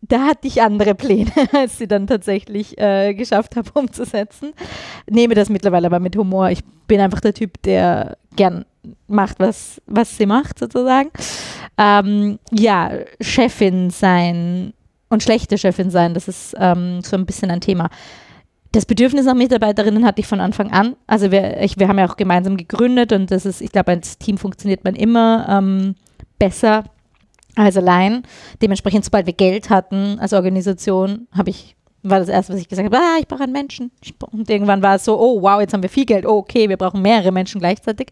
[0.02, 4.52] da hatte ich andere Pläne, als sie dann tatsächlich äh, geschafft habe umzusetzen.
[5.08, 6.50] Nehme das mittlerweile aber mit Humor.
[6.50, 8.64] Ich bin einfach der Typ, der gern
[9.06, 11.10] macht, was, was sie macht, sozusagen.
[11.78, 12.90] Ähm, ja,
[13.20, 14.74] Chefin sein
[15.14, 17.88] und schlechte Chefin sein, das ist ähm, so ein bisschen ein Thema.
[18.72, 20.96] Das Bedürfnis nach Mitarbeiterinnen hatte ich von Anfang an.
[21.06, 24.18] Also wir, ich, wir haben ja auch gemeinsam gegründet und das ist, ich glaube, als
[24.18, 25.94] Team funktioniert man immer ähm,
[26.38, 26.84] besser
[27.54, 28.24] als allein.
[28.60, 32.84] Dementsprechend, sobald wir Geld hatten als Organisation, habe ich war das erste, was ich gesagt
[32.86, 33.90] habe, ah, ich brauche einen Menschen.
[34.30, 36.76] Und irgendwann war es so, oh wow, jetzt haben wir viel Geld, oh, okay, wir
[36.76, 38.08] brauchen mehrere Menschen gleichzeitig.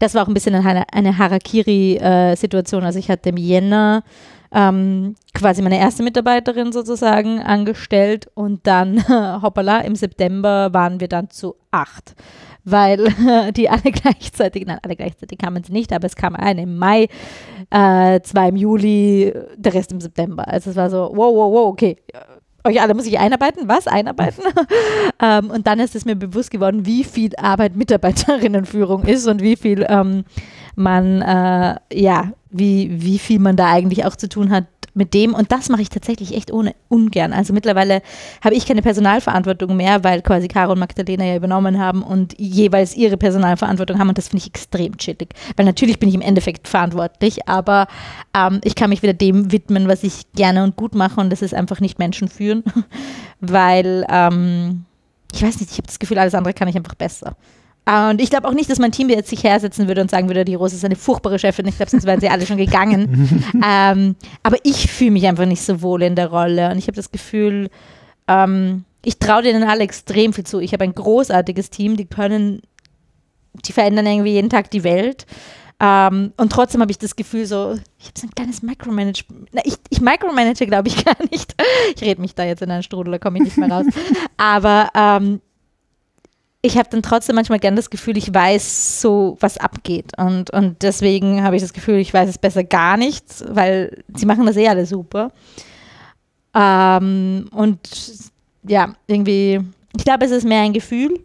[0.00, 2.82] Das war auch ein bisschen eine, eine Harakiri-Situation.
[2.82, 4.04] Äh, also ich hatte im Jänner
[4.52, 9.06] ähm, quasi meine erste Mitarbeiterin sozusagen angestellt und dann,
[9.42, 12.14] hoppala, im September waren wir dann zu acht,
[12.64, 13.08] weil
[13.56, 17.08] die alle gleichzeitig, nein, alle gleichzeitig kamen sie nicht, aber es kam eine im Mai,
[17.70, 20.46] äh, zwei im Juli, der Rest im September.
[20.46, 21.96] Also es war so, wow, wow, wow, okay,
[22.66, 23.68] euch alle muss ich einarbeiten.
[23.68, 23.86] Was?
[23.86, 24.42] Einarbeiten?
[25.22, 29.56] ähm, und dann ist es mir bewusst geworden, wie viel Arbeit Mitarbeiterinnenführung ist und wie
[29.56, 30.24] viel ähm,
[30.76, 34.66] man, äh, ja, wie, wie viel man da eigentlich auch zu tun hat
[34.96, 35.34] mit dem.
[35.34, 37.32] Und das mache ich tatsächlich echt ohne, ungern.
[37.32, 38.02] Also mittlerweile
[38.42, 42.96] habe ich keine Personalverantwortung mehr, weil quasi Caro und Magdalena ja übernommen haben und jeweils
[42.96, 44.08] ihre Personalverantwortung haben.
[44.08, 45.28] Und das finde ich extrem chillig.
[45.56, 47.88] Weil natürlich bin ich im Endeffekt verantwortlich, aber
[48.34, 51.20] ähm, ich kann mich wieder dem widmen, was ich gerne und gut mache.
[51.20, 52.64] Und das ist einfach nicht Menschen führen,
[53.40, 54.86] weil ähm,
[55.32, 57.36] ich weiß nicht, ich habe das Gefühl, alles andere kann ich einfach besser.
[57.88, 60.44] Und ich glaube auch nicht, dass mein Team jetzt sich hersetzen würde und sagen würde,
[60.44, 61.68] die Rose ist eine furchtbare Chefin.
[61.68, 63.40] Ich glaube, sonst wären sie alle schon gegangen.
[63.64, 66.70] ähm, aber ich fühle mich einfach nicht so wohl in der Rolle.
[66.70, 67.70] Und ich habe das Gefühl,
[68.26, 70.58] ähm, ich traue denen alle extrem viel zu.
[70.58, 72.60] Ich habe ein großartiges Team, die können,
[73.64, 75.24] die verändern irgendwie jeden Tag die Welt.
[75.78, 79.48] Ähm, und trotzdem habe ich das Gefühl, so, ich habe so ein kleines Micromanagement.
[79.64, 81.54] Ich, ich micromanage, glaube ich, gar nicht.
[81.94, 83.86] Ich rede mich da jetzt in einen Strudel, da komme ich nicht mehr raus.
[84.38, 85.40] Aber ähm,
[86.66, 90.12] ich habe dann trotzdem manchmal gern das Gefühl, ich weiß so, was abgeht.
[90.18, 94.26] Und, und deswegen habe ich das Gefühl, ich weiß es besser gar nicht, weil sie
[94.26, 95.30] machen das eh alle super.
[96.54, 97.78] Ähm, und
[98.64, 99.60] ja, irgendwie,
[99.96, 101.20] ich glaube, es ist mehr ein Gefühl.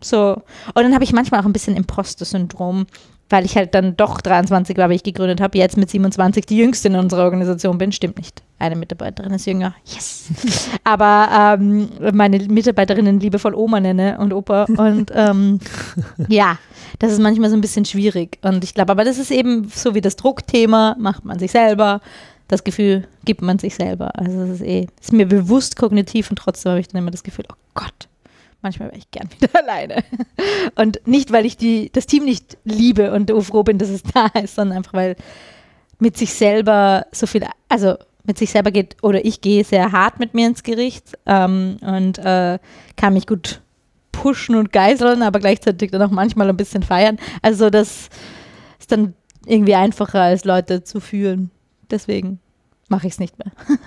[0.00, 0.42] So.
[0.74, 2.86] Und dann habe ich manchmal auch ein bisschen Imposter-Syndrom,
[3.30, 6.58] weil ich halt dann doch 23 war, wie ich gegründet habe, jetzt mit 27 die
[6.58, 7.92] jüngste in unserer Organisation bin.
[7.92, 8.42] Stimmt nicht.
[8.58, 9.74] Eine Mitarbeiterin ist jünger.
[9.84, 10.26] Yes.
[10.84, 14.64] Aber ähm, meine Mitarbeiterinnen liebevoll Oma nenne und Opa.
[14.64, 15.58] Und ähm,
[16.28, 16.58] ja,
[16.98, 18.38] das ist manchmal so ein bisschen schwierig.
[18.42, 22.00] Und ich glaube, aber das ist eben so wie das Druckthema, macht man sich selber.
[22.48, 24.16] Das Gefühl gibt man sich selber.
[24.18, 27.22] Also es ist eh, ist mir bewusst kognitiv und trotzdem habe ich dann immer das
[27.22, 28.08] Gefühl, oh Gott,
[28.64, 30.02] manchmal wäre ich gern wieder alleine.
[30.74, 34.26] Und nicht, weil ich die, das Team nicht liebe und froh bin, dass es da
[34.42, 35.14] ist, sondern einfach, weil
[36.00, 37.94] mit sich selber so viel, also
[38.24, 42.18] mit sich selber geht, oder ich gehe sehr hart mit mir ins Gericht ähm, und
[42.18, 42.58] äh,
[42.96, 43.60] kann mich gut
[44.10, 47.18] pushen und geißeln, aber gleichzeitig dann auch manchmal ein bisschen feiern.
[47.42, 48.08] Also das
[48.78, 49.14] ist dann
[49.46, 51.50] irgendwie einfacher, als Leute zu fühlen.
[51.90, 52.40] Deswegen
[52.88, 53.52] mache ich es nicht mehr.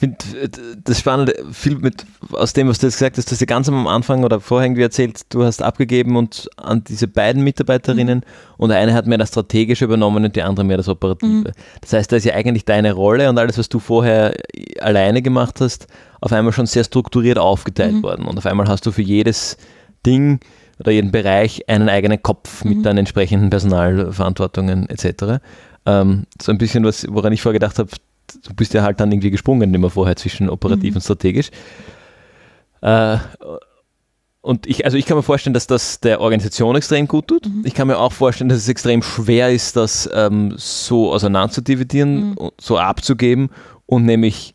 [0.00, 0.48] Ich finde
[0.84, 3.68] das Spannende, viel mit aus dem, was du jetzt gesagt hast, du hast ja ganz
[3.68, 8.24] am Anfang oder vorher irgendwie erzählt, du hast abgegeben und an diese beiden Mitarbeiterinnen mhm.
[8.58, 11.48] und eine hat mehr das Strategische übernommen und die andere mehr das Operative.
[11.48, 11.52] Mhm.
[11.80, 14.36] Das heißt, da ist ja eigentlich deine Rolle und alles, was du vorher
[14.80, 15.88] alleine gemacht hast,
[16.20, 18.02] auf einmal schon sehr strukturiert aufgeteilt mhm.
[18.04, 18.26] worden.
[18.26, 19.56] Und auf einmal hast du für jedes
[20.06, 20.38] Ding
[20.78, 22.82] oder jeden Bereich einen eigenen Kopf mit mhm.
[22.84, 25.40] deinen entsprechenden Personalverantwortungen etc.
[25.86, 27.90] Ähm, so ein bisschen was, woran ich vorher gedacht habe,
[28.44, 30.96] du bist ja halt dann irgendwie gesprungen immer vorher zwischen operativ mhm.
[30.96, 31.50] und strategisch.
[32.80, 33.18] Äh,
[34.40, 37.46] und ich, also ich kann mir vorstellen, dass das der Organisation extrem gut tut.
[37.46, 37.62] Mhm.
[37.64, 42.50] Ich kann mir auch vorstellen, dass es extrem schwer ist, das ähm, so auseinanderzudividieren, mhm.
[42.58, 43.50] so abzugeben
[43.86, 44.54] und nämlich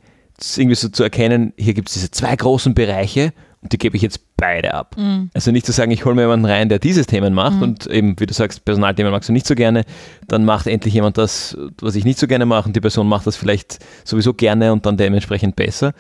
[0.56, 3.34] irgendwie so zu erkennen, hier gibt es diese zwei großen Bereiche
[3.72, 4.96] die gebe ich jetzt beide ab.
[4.98, 5.30] Mhm.
[5.34, 7.64] Also nicht zu sagen, ich hole mir jemanden rein, der dieses Themen macht mhm.
[7.64, 9.84] und eben, wie du sagst, Personalthemen magst du nicht so gerne,
[10.28, 13.28] dann macht endlich jemand das, was ich nicht so gerne mache und die Person macht
[13.28, 15.94] das vielleicht sowieso gerne und dann dementsprechend besser,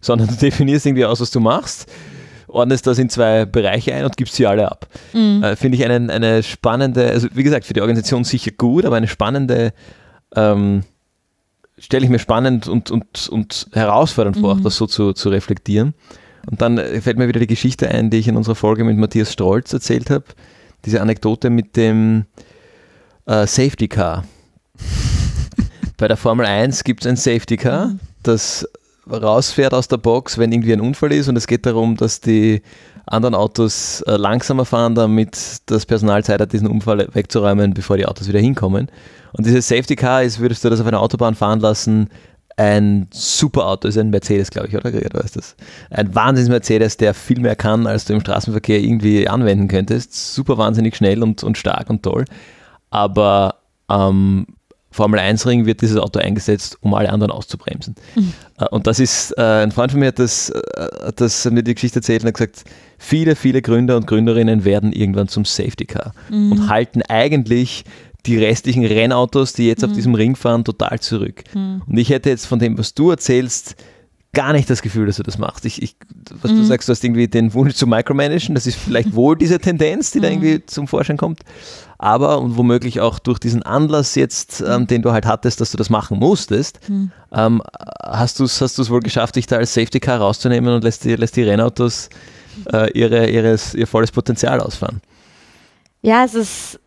[0.00, 1.90] sondern du definierst irgendwie aus, was du machst,
[2.48, 4.86] ordnest das in zwei Bereiche ein und gibst sie alle ab.
[5.12, 5.42] Mhm.
[5.42, 8.96] Äh, Finde ich einen, eine spannende, also wie gesagt, für die Organisation sicher gut, aber
[8.96, 9.72] eine spannende
[10.34, 10.84] ähm,
[11.78, 14.62] stelle ich mir spannend und, und, und herausfordernd vor, auch mhm.
[14.62, 15.94] das so zu, zu reflektieren.
[16.50, 19.32] Und dann fällt mir wieder die Geschichte ein, die ich in unserer Folge mit Matthias
[19.32, 20.24] Strolz erzählt habe.
[20.84, 22.24] Diese Anekdote mit dem
[23.26, 24.24] äh, Safety Car.
[25.96, 28.00] Bei der Formel 1 gibt es ein Safety Car, mhm.
[28.22, 28.66] das
[29.10, 32.62] rausfährt aus der Box, wenn irgendwie ein Unfall ist und es geht darum, dass die
[33.06, 38.06] anderen Autos äh, langsamer fahren, damit das Personal Zeit hat, diesen Unfall wegzuräumen, bevor die
[38.06, 38.88] Autos wieder hinkommen.
[39.32, 42.08] Und dieses Safety Car ist, würdest du das auf einer Autobahn fahren lassen,
[42.62, 44.90] ein super Auto, ist ein Mercedes, glaube ich, oder?
[44.92, 45.56] Du weißt das.
[45.90, 50.34] Ein Wahnsinns-Mercedes, der viel mehr kann, als du im Straßenverkehr irgendwie anwenden könntest.
[50.34, 52.24] Super wahnsinnig schnell und, und stark und toll.
[52.90, 53.56] Aber
[53.90, 54.46] ähm,
[54.92, 57.96] Formel 1-Ring wird dieses Auto eingesetzt, um alle anderen auszubremsen.
[58.14, 58.32] Mhm.
[58.70, 61.98] Und das ist, äh, ein Freund von mir hat das, äh, das mir die Geschichte
[61.98, 62.62] erzählt und hat gesagt,
[62.96, 66.52] viele, viele Gründer und Gründerinnen werden irgendwann zum Safety Car mhm.
[66.52, 67.84] und halten eigentlich
[68.26, 69.90] die restlichen Rennautos, die jetzt mhm.
[69.90, 71.44] auf diesem Ring fahren, total zurück.
[71.54, 71.82] Mhm.
[71.86, 73.76] Und ich hätte jetzt von dem, was du erzählst,
[74.34, 75.66] gar nicht das Gefühl, dass du das machst.
[75.66, 75.96] Ich, ich,
[76.40, 76.58] was mhm.
[76.58, 80.10] du sagst, du hast irgendwie den Wunsch zu micromanagen, das ist vielleicht wohl diese Tendenz,
[80.10, 80.34] die da mhm.
[80.34, 81.40] irgendwie zum Vorschein kommt,
[81.98, 84.86] aber und womöglich auch durch diesen Anlass jetzt, ähm, mhm.
[84.86, 87.12] den du halt hattest, dass du das machen musstest, mhm.
[87.32, 87.62] ähm,
[88.02, 91.14] hast du es hast wohl geschafft, dich da als Safety Car rauszunehmen und lässt die,
[91.14, 92.08] lässt die Rennautos
[92.72, 95.02] äh, ihre, ihres, ihr volles Potenzial ausfahren.
[96.00, 96.80] Ja, es ist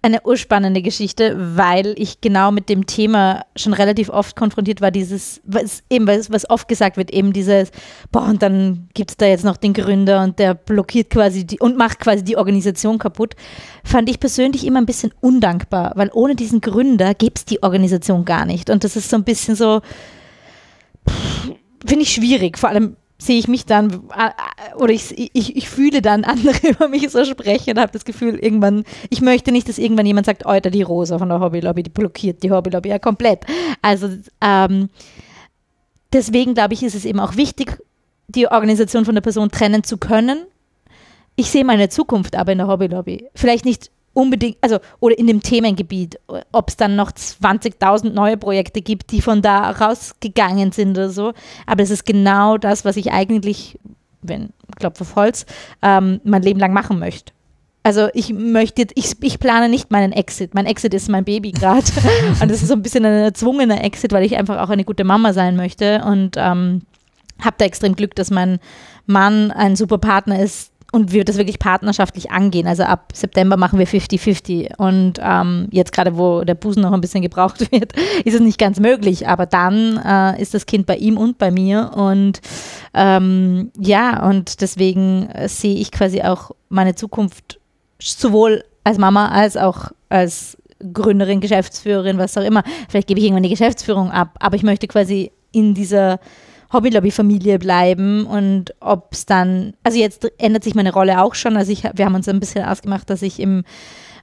[0.00, 5.40] eine urspannende Geschichte, weil ich genau mit dem Thema schon relativ oft konfrontiert war, dieses,
[5.44, 7.72] was eben, was, was oft gesagt wird, eben dieses,
[8.12, 11.58] boah, und dann gibt es da jetzt noch den Gründer und der blockiert quasi die
[11.58, 13.34] und macht quasi die Organisation kaputt,
[13.82, 18.24] fand ich persönlich immer ein bisschen undankbar, weil ohne diesen Gründer gäbe es die Organisation
[18.24, 18.70] gar nicht.
[18.70, 19.80] Und das ist so ein bisschen so,
[21.84, 25.68] finde ich schwierig, vor allem sehe ich mich dann, äh, äh, oder ich, ich, ich
[25.68, 29.68] fühle dann andere über mich so sprechen und habe das Gefühl, irgendwann, ich möchte nicht,
[29.68, 32.98] dass irgendwann jemand sagt, Alter, die Rosa von der Hobbylobby, die blockiert die Hobbylobby ja
[32.98, 33.44] komplett.
[33.82, 34.08] Also
[34.40, 34.88] ähm,
[36.12, 37.78] deswegen glaube ich, ist es eben auch wichtig,
[38.28, 40.44] die Organisation von der Person trennen zu können.
[41.34, 43.28] Ich sehe meine Zukunft aber in der Hobbylobby.
[43.34, 46.18] Vielleicht nicht unbedingt, also oder in dem Themengebiet,
[46.52, 51.32] ob es dann noch 20.000 neue Projekte gibt, die von da rausgegangen sind oder so.
[51.66, 53.78] Aber es ist genau das, was ich eigentlich,
[54.22, 55.46] wenn Klopf auf Holz,
[55.82, 57.32] ähm, mein Leben lang machen möchte.
[57.84, 60.52] Also ich möchte, ich, ich plane nicht meinen Exit.
[60.52, 61.86] Mein Exit ist mein Baby gerade.
[62.42, 65.04] und das ist so ein bisschen ein erzwungener Exit, weil ich einfach auch eine gute
[65.04, 66.02] Mama sein möchte.
[66.04, 66.82] Und ähm,
[67.40, 68.58] habe da extrem Glück, dass mein
[69.06, 72.66] Mann ein super Partner ist, und wir das wirklich partnerschaftlich angehen.
[72.66, 74.76] Also ab September machen wir 50-50.
[74.78, 77.92] Und ähm, jetzt gerade, wo der Busen noch ein bisschen gebraucht wird,
[78.24, 79.28] ist es nicht ganz möglich.
[79.28, 81.90] Aber dann äh, ist das Kind bei ihm und bei mir.
[81.94, 82.40] Und
[82.94, 87.60] ähm, ja, und deswegen äh, sehe ich quasi auch meine Zukunft
[88.00, 90.56] sowohl als Mama als auch als
[90.92, 92.62] Gründerin, Geschäftsführerin, was auch immer.
[92.88, 96.20] Vielleicht gebe ich irgendwann die Geschäftsführung ab, aber ich möchte quasi in dieser
[96.72, 101.72] Hobby-Lobby-Familie bleiben und ob es dann, also jetzt ändert sich meine Rolle auch schon, also
[101.72, 103.64] ich, wir haben uns ein bisschen ausgemacht, dass ich im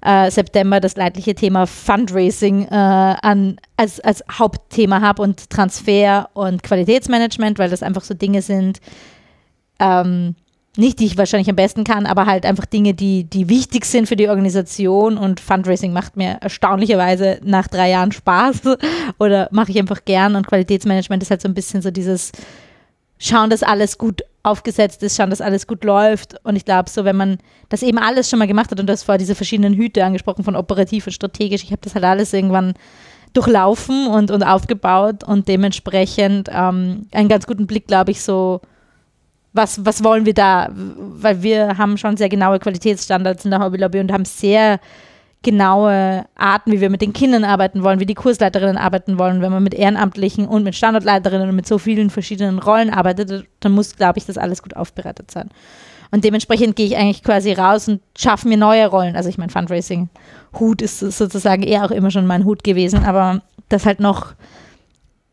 [0.02, 6.62] äh, September das leidliche Thema Fundraising äh, an, als, als Hauptthema habe und Transfer und
[6.62, 8.80] Qualitätsmanagement, weil das einfach so Dinge sind,
[9.80, 10.36] ähm,
[10.78, 14.08] nicht die ich wahrscheinlich am besten kann, aber halt einfach Dinge, die, die wichtig sind
[14.08, 18.62] für die Organisation und Fundraising macht mir erstaunlicherweise nach drei Jahren Spaß
[19.20, 22.32] oder mache ich einfach gern und Qualitätsmanagement ist halt so ein bisschen so dieses
[23.18, 27.06] schauen, dass alles gut aufgesetzt ist, schauen, dass alles gut läuft und ich glaube so,
[27.06, 27.38] wenn man
[27.70, 30.56] das eben alles schon mal gemacht hat und das vor diese verschiedenen Hüte angesprochen von
[30.56, 32.74] operativ und strategisch, ich habe das halt alles irgendwann
[33.34, 38.62] durchlaufen und, und aufgebaut und dementsprechend ähm, einen ganz guten Blick, glaube ich, so
[39.56, 40.70] was, was wollen wir da?
[40.74, 44.80] Weil wir haben schon sehr genaue Qualitätsstandards in der Hobbylobby und haben sehr
[45.44, 49.42] genaue Arten, wie wir mit den Kindern arbeiten wollen, wie die Kursleiterinnen arbeiten wollen.
[49.42, 53.72] Wenn man mit Ehrenamtlichen und mit Standortleiterinnen und mit so vielen verschiedenen Rollen arbeitet, dann
[53.72, 55.50] muss, glaube ich, das alles gut aufbereitet sein.
[56.12, 59.16] Und dementsprechend gehe ich eigentlich quasi raus und schaffe mir neue Rollen.
[59.16, 63.86] Also ich meine, Fundraising-Hut ist sozusagen eher auch immer schon mein Hut gewesen, aber das
[63.86, 64.34] halt noch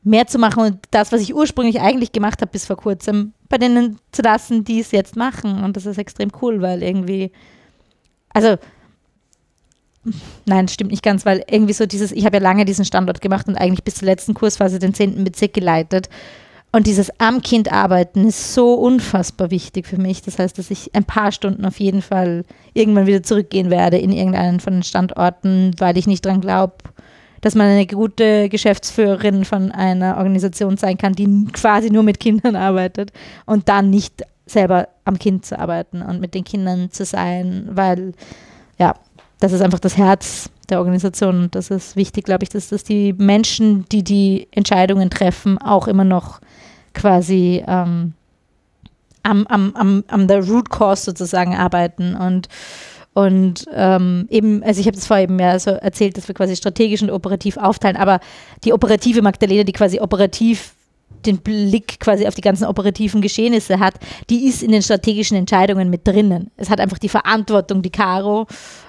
[0.04, 3.58] mehr zu machen und das, was ich ursprünglich eigentlich gemacht habe bis vor kurzem, bei
[3.58, 5.62] denen zu lassen, die es jetzt machen.
[5.62, 7.30] Und das ist extrem cool, weil irgendwie,
[8.30, 8.56] also
[10.46, 13.46] Nein, stimmt nicht ganz, weil irgendwie so dieses, ich habe ja lange diesen Standort gemacht
[13.46, 15.22] und eigentlich bis zur letzten Kursphase den 10.
[15.22, 16.08] Bezirk geleitet.
[16.72, 20.22] Und dieses am Kind arbeiten ist so unfassbar wichtig für mich.
[20.22, 22.44] Das heißt, dass ich ein paar Stunden auf jeden Fall
[22.74, 26.74] irgendwann wieder zurückgehen werde in irgendeinen von den Standorten, weil ich nicht dran glaube,
[27.42, 32.56] dass man eine gute Geschäftsführerin von einer Organisation sein kann, die quasi nur mit Kindern
[32.56, 33.12] arbeitet
[33.44, 38.12] und dann nicht selber am Kind zu arbeiten und mit den Kindern zu sein, weil
[38.78, 38.94] ja,
[39.40, 41.44] das ist einfach das Herz der Organisation.
[41.44, 45.88] Und das ist wichtig, glaube ich, dass, dass die Menschen, die die Entscheidungen treffen, auch
[45.88, 46.40] immer noch
[46.94, 48.14] quasi ähm,
[49.22, 52.48] am, am, am, am der Root Cause sozusagen arbeiten und
[53.14, 56.56] und ähm, eben, also ich habe das vorher eben ja so erzählt, dass wir quasi
[56.56, 58.20] strategisch und operativ aufteilen, aber
[58.64, 60.74] die operative Magdalena, die quasi operativ
[61.26, 63.94] den Blick quasi auf die ganzen operativen Geschehnisse hat,
[64.30, 66.50] die ist in den strategischen Entscheidungen mit drinnen.
[66.56, 68.46] Es hat einfach die Verantwortung, die Caro,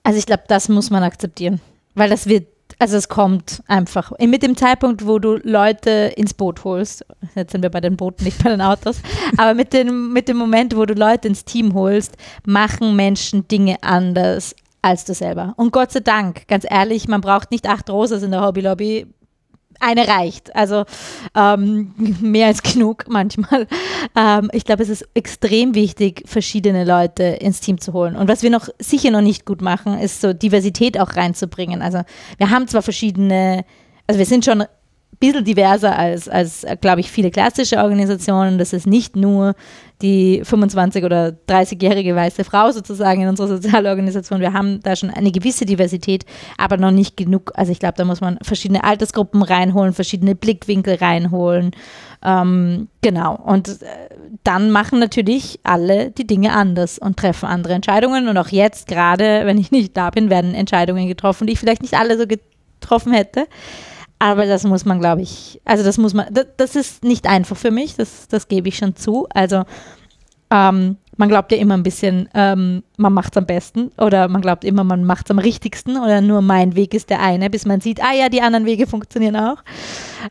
[0.02, 1.60] Also ich glaube, das muss man akzeptieren,
[1.94, 2.48] weil das wird,
[2.80, 4.10] also es kommt einfach.
[4.18, 7.06] Mit dem Zeitpunkt, wo du Leute ins Boot holst,
[7.36, 9.00] jetzt sind wir bei den Booten, nicht bei den Autos,
[9.36, 13.76] aber mit dem, mit dem Moment, wo du Leute ins Team holst, machen Menschen Dinge
[13.82, 15.54] anders als du selber.
[15.56, 19.06] Und Gott sei Dank, ganz ehrlich, man braucht nicht acht Roses in der Hobbylobby.
[19.80, 20.54] Eine reicht.
[20.54, 20.84] Also
[21.34, 23.66] ähm, mehr als genug manchmal.
[24.14, 28.16] Ähm, ich glaube, es ist extrem wichtig, verschiedene Leute ins Team zu holen.
[28.16, 31.80] Und was wir noch sicher noch nicht gut machen, ist so Diversität auch reinzubringen.
[31.80, 32.02] Also
[32.38, 33.64] wir haben zwar verschiedene,
[34.06, 34.64] also wir sind schon
[35.22, 38.58] bisschen diverser als, als glaube ich, viele klassische Organisationen.
[38.58, 39.54] Das ist nicht nur
[40.02, 44.40] die 25- oder 30-jährige weiße Frau sozusagen in unserer Sozialorganisation.
[44.40, 46.26] Wir haben da schon eine gewisse Diversität,
[46.58, 47.52] aber noch nicht genug.
[47.54, 51.70] Also ich glaube, da muss man verschiedene Altersgruppen reinholen, verschiedene Blickwinkel reinholen.
[52.24, 53.36] Ähm, genau.
[53.36, 53.74] Und äh,
[54.42, 58.26] dann machen natürlich alle die Dinge anders und treffen andere Entscheidungen.
[58.26, 61.82] Und auch jetzt, gerade wenn ich nicht da bin, werden Entscheidungen getroffen, die ich vielleicht
[61.82, 63.46] nicht alle so getroffen hätte.
[64.22, 67.56] Aber das muss man, glaube ich, also das muss man, das, das, ist nicht einfach
[67.56, 69.26] für mich, das, das gebe ich schon zu.
[69.34, 69.64] Also,
[70.48, 74.40] ähm, man glaubt ja immer ein bisschen, ähm, man macht es am besten oder man
[74.40, 77.66] glaubt immer, man macht es am richtigsten oder nur mein Weg ist der eine, bis
[77.66, 79.58] man sieht, ah ja, die anderen Wege funktionieren auch.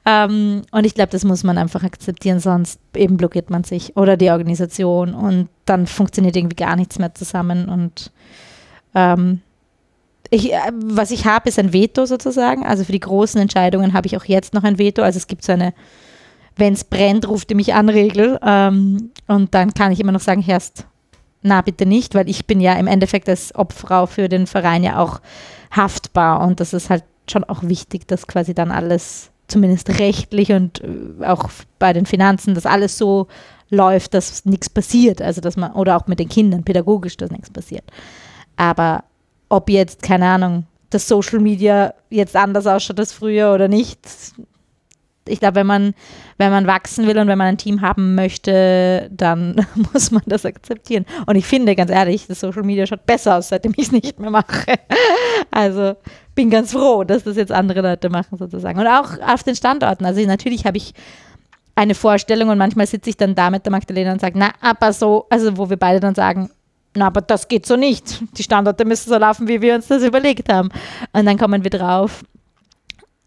[0.06, 4.16] Ähm, und ich glaube, das muss man einfach akzeptieren, sonst eben blockiert man sich oder
[4.16, 7.68] die Organisation und dann funktioniert irgendwie gar nichts mehr zusammen.
[7.68, 8.14] Und
[8.96, 9.42] ähm,
[10.32, 12.66] ich, äh, was ich habe, ist ein Veto sozusagen.
[12.66, 15.04] Also für die großen Entscheidungen habe ich auch jetzt noch ein Veto.
[15.04, 15.74] Also es gibt so eine
[16.56, 18.40] wenn es brennt, ruft ihr mich an, Regel.
[18.46, 20.86] Ähm, und dann kann ich immer noch sagen, Herst,
[21.42, 25.00] na bitte nicht, weil ich bin ja im Endeffekt als Obfrau für den Verein ja
[25.00, 25.22] auch
[25.72, 30.82] haftbar und das ist halt schon auch wichtig, dass quasi dann alles zumindest rechtlich und
[30.82, 33.28] äh, auch bei den Finanzen, dass alles so
[33.70, 37.50] läuft, dass nichts passiert, also dass man oder auch mit den Kindern pädagogisch, dass nichts
[37.50, 37.86] passiert.
[38.58, 39.04] Aber
[39.52, 44.00] ob jetzt keine Ahnung, das Social Media jetzt anders ausschaut als früher oder nicht,
[45.28, 45.94] ich glaube, wenn man,
[46.38, 50.46] wenn man wachsen will und wenn man ein Team haben möchte, dann muss man das
[50.46, 51.06] akzeptieren.
[51.28, 54.20] Und ich finde, ganz ehrlich, das Social Media schaut besser aus, seitdem ich es nicht
[54.20, 54.66] mehr mache.
[55.54, 55.96] Also
[56.34, 58.80] bin ganz froh, dass das jetzt andere Leute machen sozusagen.
[58.80, 60.06] Und auch auf den Standorten.
[60.06, 60.94] Also natürlich habe ich
[61.76, 64.94] eine Vorstellung und manchmal sitze ich dann da mit der Magdalena und sage, na, aber
[64.94, 66.50] so, also wo wir beide dann sagen,
[66.94, 68.22] na, aber das geht so nicht.
[68.38, 70.70] Die Standorte müssen so laufen, wie wir uns das überlegt haben.
[71.14, 72.24] Und dann kommen wir drauf,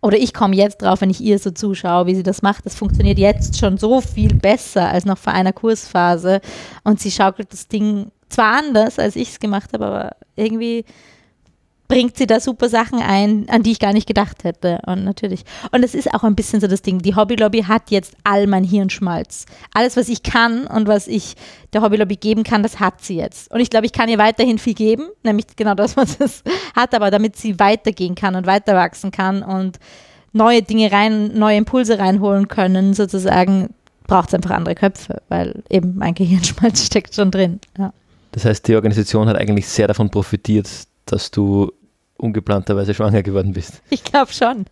[0.04, 2.66] oder ich komme jetzt drauf, wenn ich ihr so zuschaue, wie sie das macht.
[2.66, 6.42] Das funktioniert jetzt schon so viel besser als noch vor einer Kursphase.
[6.82, 10.84] Und sie schaukelt das Ding zwar anders, als ich es gemacht habe, aber irgendwie
[11.88, 14.80] bringt sie da super Sachen ein, an die ich gar nicht gedacht hätte.
[14.86, 15.44] Und natürlich.
[15.70, 17.00] Und es ist auch ein bisschen so das Ding.
[17.00, 19.44] Die Hobbylobby hat jetzt all mein Hirnschmalz.
[19.74, 21.34] Alles, was ich kann und was ich
[21.72, 23.52] der Hobbylobby geben kann, das hat sie jetzt.
[23.52, 26.42] Und ich glaube, ich kann ihr weiterhin viel geben, nämlich genau das, was es
[26.74, 29.78] hat, aber damit sie weitergehen kann und weiter wachsen kann und
[30.32, 33.74] neue Dinge rein, neue Impulse reinholen können, sozusagen,
[34.06, 37.60] braucht es einfach andere Köpfe, weil eben mein Gehirnschmalz steckt schon drin.
[37.78, 37.92] Ja.
[38.32, 40.68] Das heißt, die Organisation hat eigentlich sehr davon profitiert,
[41.06, 41.72] dass du
[42.16, 43.82] ungeplanterweise schwanger geworden bist.
[43.90, 44.64] Ich glaube schon.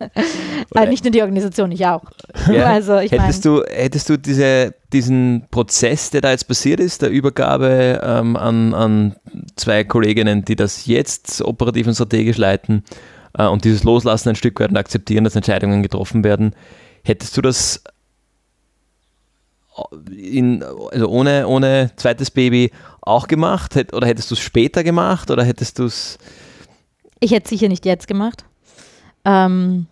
[0.70, 2.04] Aber nicht nur die Organisation, ich auch.
[2.50, 2.66] Ja.
[2.72, 7.02] Also, ich hättest, mein, du, hättest du diese, diesen Prozess, der da jetzt passiert ist,
[7.02, 9.16] der Übergabe ähm, an, an
[9.56, 12.84] zwei Kolleginnen, die das jetzt operativ und strategisch leiten
[13.36, 16.54] äh, und dieses Loslassen ein Stück weit und akzeptieren, dass Entscheidungen getroffen werden,
[17.02, 17.82] hättest du das
[20.10, 22.70] in, also ohne, ohne zweites Baby
[23.03, 23.74] auch gemacht?
[23.92, 25.30] Oder hättest du es später gemacht?
[25.30, 26.18] Oder hättest du es.
[27.20, 28.44] Ich hätte es sicher nicht jetzt gemacht.
[29.24, 29.86] Ähm,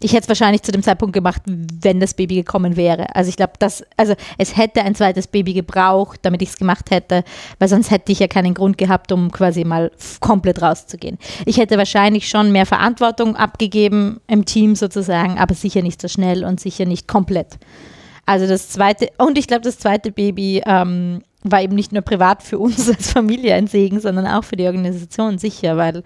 [0.00, 3.14] ich hätte es wahrscheinlich zu dem Zeitpunkt gemacht, wenn das Baby gekommen wäre.
[3.14, 6.90] Also ich glaube, dass, also es hätte ein zweites Baby gebraucht, damit ich es gemacht
[6.90, 7.24] hätte,
[7.58, 9.90] weil sonst hätte ich ja keinen Grund gehabt, um quasi mal
[10.20, 11.18] komplett rauszugehen.
[11.46, 16.44] Ich hätte wahrscheinlich schon mehr Verantwortung abgegeben im Team sozusagen, aber sicher nicht so schnell
[16.44, 17.58] und sicher nicht komplett.
[18.26, 22.42] Also das zweite, und ich glaube, das zweite Baby ähm, war eben nicht nur privat
[22.42, 26.02] für uns als Familie ein Segen, sondern auch für die Organisation sicher, weil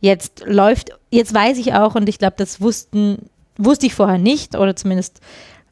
[0.00, 3.18] jetzt läuft, jetzt weiß ich auch, und ich glaube, das wussten,
[3.56, 5.20] wusste ich vorher nicht, oder zumindest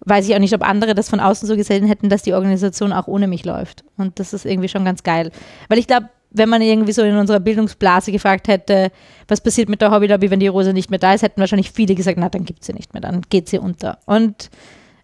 [0.05, 2.93] weiß ich auch nicht, ob andere das von außen so gesehen hätten, dass die Organisation
[2.93, 3.83] auch ohne mich läuft.
[3.97, 5.33] Und das ist irgendwie schon ganz geil.
[5.69, 8.93] Weil ich glaube, wenn man irgendwie so in unserer Bildungsblase gefragt hätte,
[9.27, 11.73] was passiert mit der Hobby Lobby, wenn die Rose nicht mehr da ist, hätten wahrscheinlich
[11.73, 13.99] viele gesagt, na, dann gibt sie nicht mehr, dann geht sie unter.
[14.05, 14.51] Und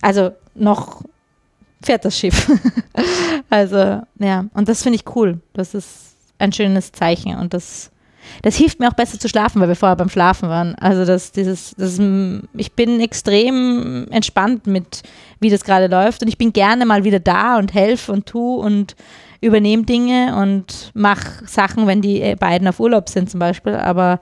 [0.02, 1.02] also noch
[1.82, 2.50] fährt das Schiff.
[3.50, 5.40] also, ja, und das finde ich cool.
[5.52, 7.90] Das ist ein schönes Zeichen und das,
[8.42, 10.74] das hilft mir auch besser zu schlafen, weil wir vorher beim Schlafen waren.
[10.76, 15.02] Also, das, dieses, das, ich bin extrem entspannt mit,
[15.40, 18.54] wie das gerade läuft und ich bin gerne mal wieder da und helfe und tu
[18.56, 18.96] und
[19.40, 24.20] übernehme Dinge und mache Sachen, wenn die beiden auf Urlaub sind zum Beispiel, aber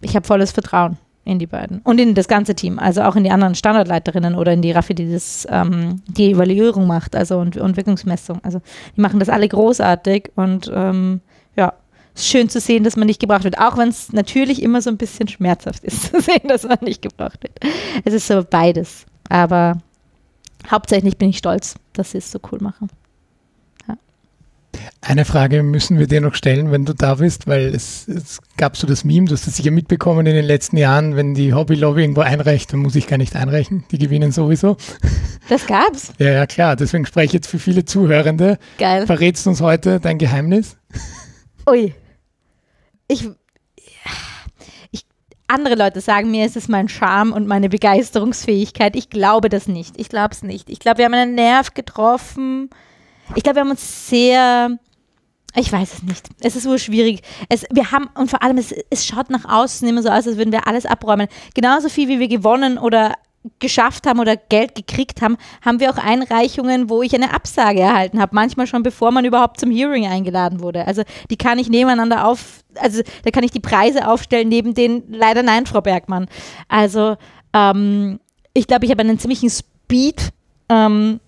[0.00, 0.96] ich habe volles Vertrauen
[1.28, 1.80] in die beiden.
[1.84, 4.94] Und in das ganze Team, also auch in die anderen Standardleiterinnen oder in die Raffi,
[4.94, 8.40] die das, ähm, die Evaluierung macht, also und, und Wirkungsmessung.
[8.42, 8.60] Also
[8.96, 11.20] die machen das alle großartig und ähm,
[11.56, 11.74] ja,
[12.14, 14.90] ist schön zu sehen, dass man nicht gebracht wird, auch wenn es natürlich immer so
[14.90, 17.58] ein bisschen schmerzhaft ist zu sehen, dass man nicht gebracht wird.
[18.04, 19.06] Es ist so beides.
[19.28, 19.78] Aber
[20.70, 22.88] hauptsächlich bin ich stolz, dass sie es so cool machen.
[25.00, 28.76] Eine Frage müssen wir dir noch stellen, wenn du da bist, weil es, es gab
[28.76, 31.76] so das Meme, du hast das sicher mitbekommen in den letzten Jahren, wenn die Hobby
[31.76, 34.76] Lobby irgendwo einreicht, dann muss ich gar nicht einreichen, die gewinnen sowieso.
[35.48, 36.12] Das gab's?
[36.18, 38.58] Ja, ja, klar, deswegen spreche ich jetzt für viele Zuhörende.
[38.78, 39.06] Geil.
[39.06, 40.76] Verrätst du uns heute dein Geheimnis?
[41.68, 41.94] Ui.
[43.06, 43.28] Ich,
[44.90, 45.06] ich,
[45.46, 48.96] andere Leute sagen mir, es ist mein Charme und meine Begeisterungsfähigkeit.
[48.96, 49.98] Ich glaube das nicht.
[49.98, 50.68] Ich glaube es nicht.
[50.68, 52.68] Ich glaube, wir haben einen Nerv getroffen
[53.34, 54.78] ich glaube, wir haben uns sehr,
[55.54, 56.28] ich weiß es nicht.
[56.40, 57.22] Es ist so schwierig.
[57.48, 60.36] Es, wir haben, und vor allem, es, es schaut nach außen immer so aus, als
[60.36, 61.28] würden wir alles abräumen.
[61.54, 63.14] Genauso viel, wie wir gewonnen oder
[63.60, 68.20] geschafft haben oder Geld gekriegt haben, haben wir auch Einreichungen, wo ich eine Absage erhalten
[68.20, 68.34] habe.
[68.34, 70.86] Manchmal schon bevor man überhaupt zum Hearing eingeladen wurde.
[70.86, 75.04] Also die kann ich nebeneinander auf, also da kann ich die Preise aufstellen neben den,
[75.08, 76.26] leider nein, Frau Bergmann.
[76.68, 77.16] Also
[77.52, 78.20] ähm,
[78.54, 80.32] ich glaube, ich habe einen ziemlichen Speed.
[80.68, 81.20] Ähm,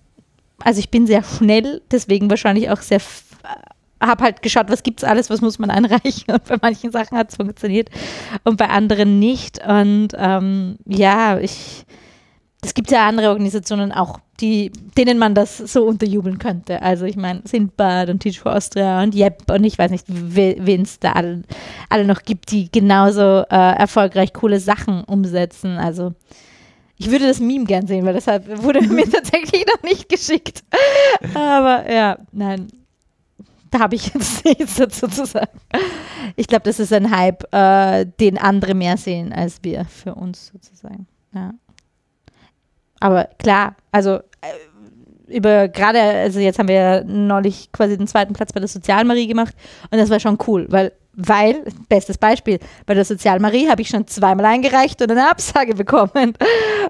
[0.63, 3.01] also ich bin sehr schnell, deswegen wahrscheinlich auch sehr
[4.01, 6.25] habe halt geschaut, was gibt es alles, was muss man einreichen.
[6.33, 7.89] Und bei manchen Sachen hat es funktioniert
[8.43, 9.59] und bei anderen nicht.
[9.65, 11.85] Und ähm, ja, ich,
[12.63, 16.81] es gibt ja andere Organisationen auch, die, denen man das so unterjubeln könnte.
[16.81, 20.81] Also ich meine, Sindbad und Teach for Austria und Jep und ich weiß nicht, wen
[20.81, 21.43] es da alle,
[21.89, 25.77] alle, noch gibt, die genauso äh, erfolgreich coole Sachen umsetzen.
[25.77, 26.13] Also
[27.01, 30.63] ich würde das Meme gern sehen, weil das hat, wurde mir tatsächlich noch nicht geschickt.
[31.33, 32.67] Aber ja, nein,
[33.71, 35.59] da habe ich jetzt nichts dazu zu sagen.
[36.35, 40.51] Ich glaube, das ist ein Hype, äh, den andere mehr sehen als wir für uns
[40.53, 41.07] sozusagen.
[41.33, 41.55] Ja.
[42.99, 48.53] Aber klar, also äh, über gerade, also jetzt haben wir neulich quasi den zweiten Platz
[48.53, 49.55] bei der Sozialmarie gemacht
[49.89, 54.07] und das war schon cool, weil, weil, bestes Beispiel, bei der Sozialmarie habe ich schon
[54.07, 56.33] zweimal eingereicht und eine Absage bekommen.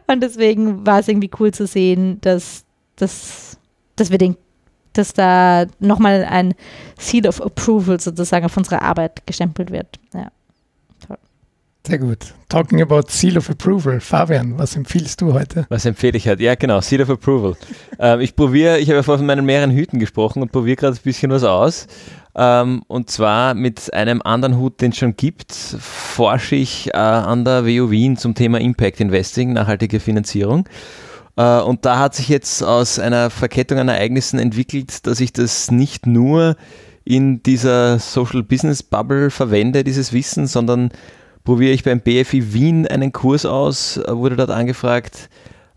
[0.07, 2.65] Und deswegen war es irgendwie cool zu sehen, dass,
[2.95, 3.57] dass,
[3.95, 4.37] dass wir den
[4.93, 6.53] dass da nochmal ein
[6.97, 9.99] Seal of Approval sozusagen auf unsere Arbeit gestempelt wird.
[10.13, 10.31] Ja.
[11.07, 11.17] Toll.
[11.87, 12.33] Sehr gut.
[12.49, 13.99] Talking about Seal of Approval.
[14.01, 15.65] Fabian, was empfiehlst du heute?
[15.69, 16.43] Was empfehle ich heute?
[16.43, 17.55] Ja, genau, Seal of Approval.
[17.99, 20.97] ähm, ich probiere, ich habe ja vorhin von meinen mehreren Hüten gesprochen und probiere gerade
[20.97, 21.87] ein bisschen was aus.
[22.33, 27.43] Ähm, und zwar mit einem anderen Hut, den es schon gibt, forsche ich äh, an
[27.43, 30.67] der WU Wien zum Thema Impact Investing, nachhaltige Finanzierung.
[31.35, 35.71] Äh, und da hat sich jetzt aus einer Verkettung an Ereignissen entwickelt, dass ich das
[35.71, 36.55] nicht nur
[37.03, 40.91] in dieser Social Business Bubble verwende, dieses Wissen, sondern
[41.43, 45.29] probiere ich beim BFI Wien einen Kurs aus, äh, wurde dort angefragt,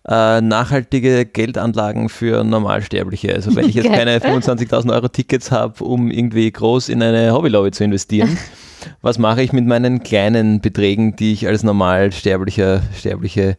[0.07, 3.35] äh, nachhaltige Geldanlagen für Normalsterbliche.
[3.35, 7.71] Also wenn ich jetzt keine 25.000 Euro Tickets habe, um irgendwie groß in eine Hobbylobby
[7.71, 8.37] zu investieren,
[9.03, 13.57] was mache ich mit meinen kleinen Beträgen, die ich als Normalsterblicher Sterbliche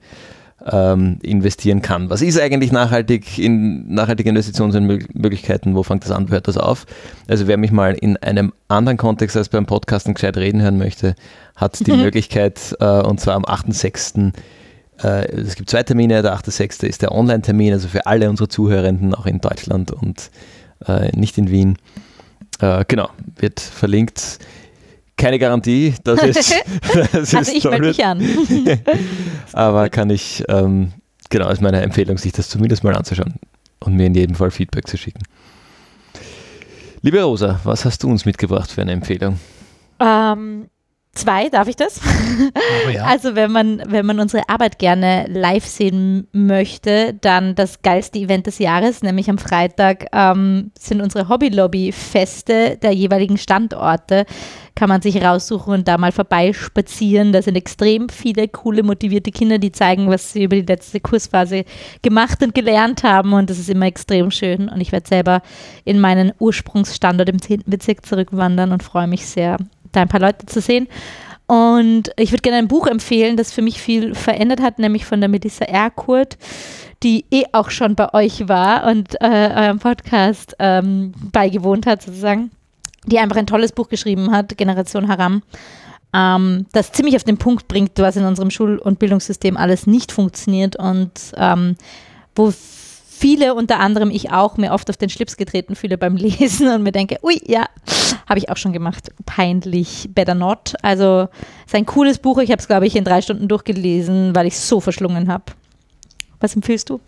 [0.66, 2.10] ähm, investieren kann.
[2.10, 5.76] Was ist eigentlich nachhaltig in nachhaltige Investitionsmöglichkeiten?
[5.76, 6.86] Wo fängt das an, hört das auf?
[7.28, 11.16] Also wer mich mal in einem anderen Kontext als beim Podcasten gescheit reden hören möchte,
[11.56, 14.34] hat die Möglichkeit, äh, und zwar am 8.6.
[15.04, 16.86] Äh, es gibt zwei Termine, der 8.6.
[16.86, 20.32] ist der Online-Termin, also für alle unsere Zuhörenden, auch in Deutschland und
[20.88, 21.78] äh, nicht in Wien.
[22.60, 24.39] Äh, genau, wird verlinkt
[25.18, 26.54] keine Garantie, dass es,
[27.12, 28.22] dass Also ich melde mich an.
[29.54, 30.91] Aber kann ich, ähm,
[31.30, 33.36] genau, ist meine Empfehlung, sich das zumindest mal anzuschauen
[33.80, 35.24] und mir in jedem Fall Feedback zu schicken.
[37.02, 39.39] Liebe Rosa, was hast du uns mitgebracht für eine Empfehlung?
[40.00, 40.68] Ähm,
[41.16, 42.01] Zwei, darf ich das?
[42.93, 43.05] Ja.
[43.05, 48.47] Also wenn man, wenn man unsere Arbeit gerne live sehen möchte, dann das geilste Event
[48.47, 54.26] des Jahres, nämlich am Freitag ähm, sind unsere Hobby-Lobby-Feste der jeweiligen Standorte.
[54.76, 57.32] Kann man sich raussuchen und da mal vorbeispazieren.
[57.32, 61.63] Da sind extrem viele coole, motivierte Kinder, die zeigen, was sie über die letzte Kursphase
[62.01, 63.34] gemacht und gelernt haben.
[63.34, 64.68] Und das ist immer extrem schön.
[64.68, 65.41] Und ich werde selber
[65.86, 67.63] in meinen Ursprungsstandort im 10.
[67.66, 69.57] Bezirk zurückwandern und freue mich sehr
[69.96, 70.88] da ein paar Leute zu sehen.
[71.48, 75.20] Und ich würde gerne ein Buch empfehlen, das für mich viel verändert hat, nämlich von
[75.20, 76.38] der Melissa Erkurt,
[77.04, 82.50] die eh auch schon bei euch war und äh, eurem Podcast ähm, beigewohnt hat, sozusagen,
[83.06, 85.43] die einfach ein tolles Buch geschrieben hat, Generation Haram,
[86.16, 90.12] ähm, das ziemlich auf den Punkt bringt, was in unserem Schul- und Bildungssystem alles nicht
[90.12, 91.76] funktioniert und ähm,
[92.36, 92.52] wo
[93.16, 96.84] viele, unter anderem ich auch, mir oft auf den Schlips getreten fühle beim Lesen und
[96.84, 97.68] mir denke, ui, ja,
[98.28, 99.09] habe ich auch schon gemacht.
[99.26, 100.74] Peinlich, better not.
[100.82, 101.30] Also
[101.66, 102.39] es ist ein cooles Buch.
[102.39, 105.45] Ich habe es, glaube ich, in drei Stunden durchgelesen, weil ich es so verschlungen habe.
[106.39, 106.99] Was empfiehlst du?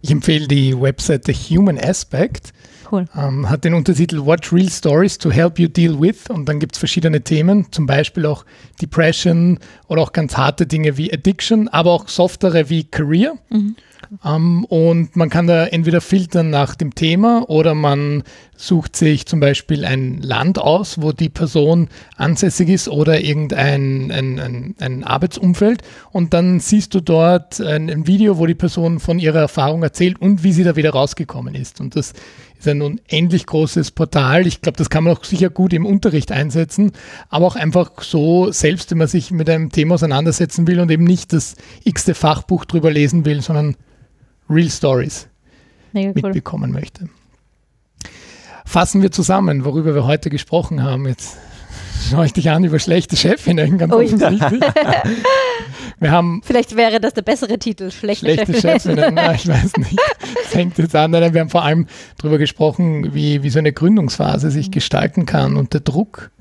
[0.00, 2.52] Ich empfehle die Webseite Human Aspect.
[2.90, 3.06] Cool.
[3.16, 6.74] Ähm, hat den Untertitel What Real Stories to Help You Deal With und dann gibt
[6.74, 8.44] es verschiedene Themen, zum Beispiel auch
[8.80, 9.58] Depression
[9.88, 13.34] oder auch ganz harte Dinge wie Addiction, aber auch softere wie Career.
[13.48, 13.76] Mhm.
[14.24, 18.22] Ähm, und man kann da entweder filtern nach dem Thema oder man
[18.56, 24.40] sucht sich zum Beispiel ein Land aus, wo die Person ansässig ist oder irgendein ein,
[24.40, 25.82] ein, ein Arbeitsumfeld.
[26.12, 30.20] Und dann siehst du dort ein, ein, Video, wo die Person von ihrer Erfahrung erzählt
[30.20, 31.80] und wie sie da wieder rausgekommen ist.
[31.80, 32.12] Und das
[32.58, 34.46] ist ein unendlich großes Portal.
[34.46, 36.92] Ich glaube, das kann man auch sicher gut im Unterricht einsetzen,
[37.28, 41.04] aber auch einfach so selbst, wenn man sich mit einem Thema auseinandersetzen will und eben
[41.04, 43.76] nicht das x-te Fachbuch drüber lesen will, sondern
[44.48, 45.28] Real Stories
[45.92, 46.80] Mega mitbekommen cool.
[46.80, 47.08] möchte.
[48.64, 51.06] Fassen wir zusammen, worüber wir heute gesprochen haben.
[51.06, 51.36] Jetzt
[52.10, 54.60] schaue ich dich an über schlechte Chefinnen, ganz oh, offensichtlich.
[56.00, 59.14] Wir haben Vielleicht wäre das der bessere Titel, schlechte, schlechte Chefinnen.
[59.14, 59.98] Na, ich weiß nicht.
[60.42, 61.12] Das hängt jetzt an.
[61.12, 61.86] Nein, Wir haben vor allem
[62.18, 66.32] darüber gesprochen, wie, wie so eine Gründungsphase sich gestalten kann und der Druck,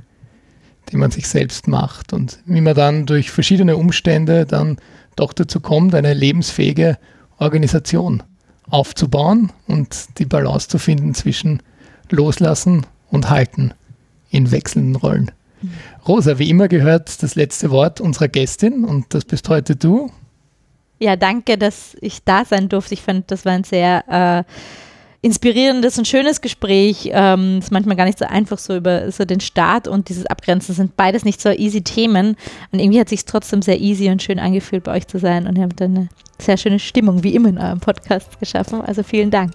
[0.92, 4.78] den man sich selbst macht und wie man dann durch verschiedene Umstände dann
[5.16, 6.98] doch dazu kommt, eine lebensfähige
[7.38, 8.24] Organisation
[8.70, 11.62] aufzubauen und die Balance zu finden zwischen
[12.10, 13.74] Loslassen und Halten
[14.30, 15.32] in wechselnden Rollen.
[16.08, 20.12] Rosa, wie immer gehört das letzte Wort unserer Gästin und das bist heute du.
[21.00, 22.94] Ja, danke, dass ich da sein durfte.
[22.94, 24.44] Ich fand, das war ein sehr äh,
[25.24, 27.10] inspirierendes und schönes Gespräch.
[27.12, 30.76] Ähm, ist manchmal gar nicht so einfach so über so den Start und dieses Abgrenzen
[30.76, 32.36] sind beides nicht so easy Themen.
[32.72, 35.48] Und irgendwie hat sich trotzdem sehr easy und schön angefühlt, bei euch zu sein.
[35.48, 36.10] Und ihr habt eine
[36.40, 38.82] sehr schöne Stimmung, wie immer in eurem Podcast geschaffen.
[38.82, 39.54] Also vielen Dank.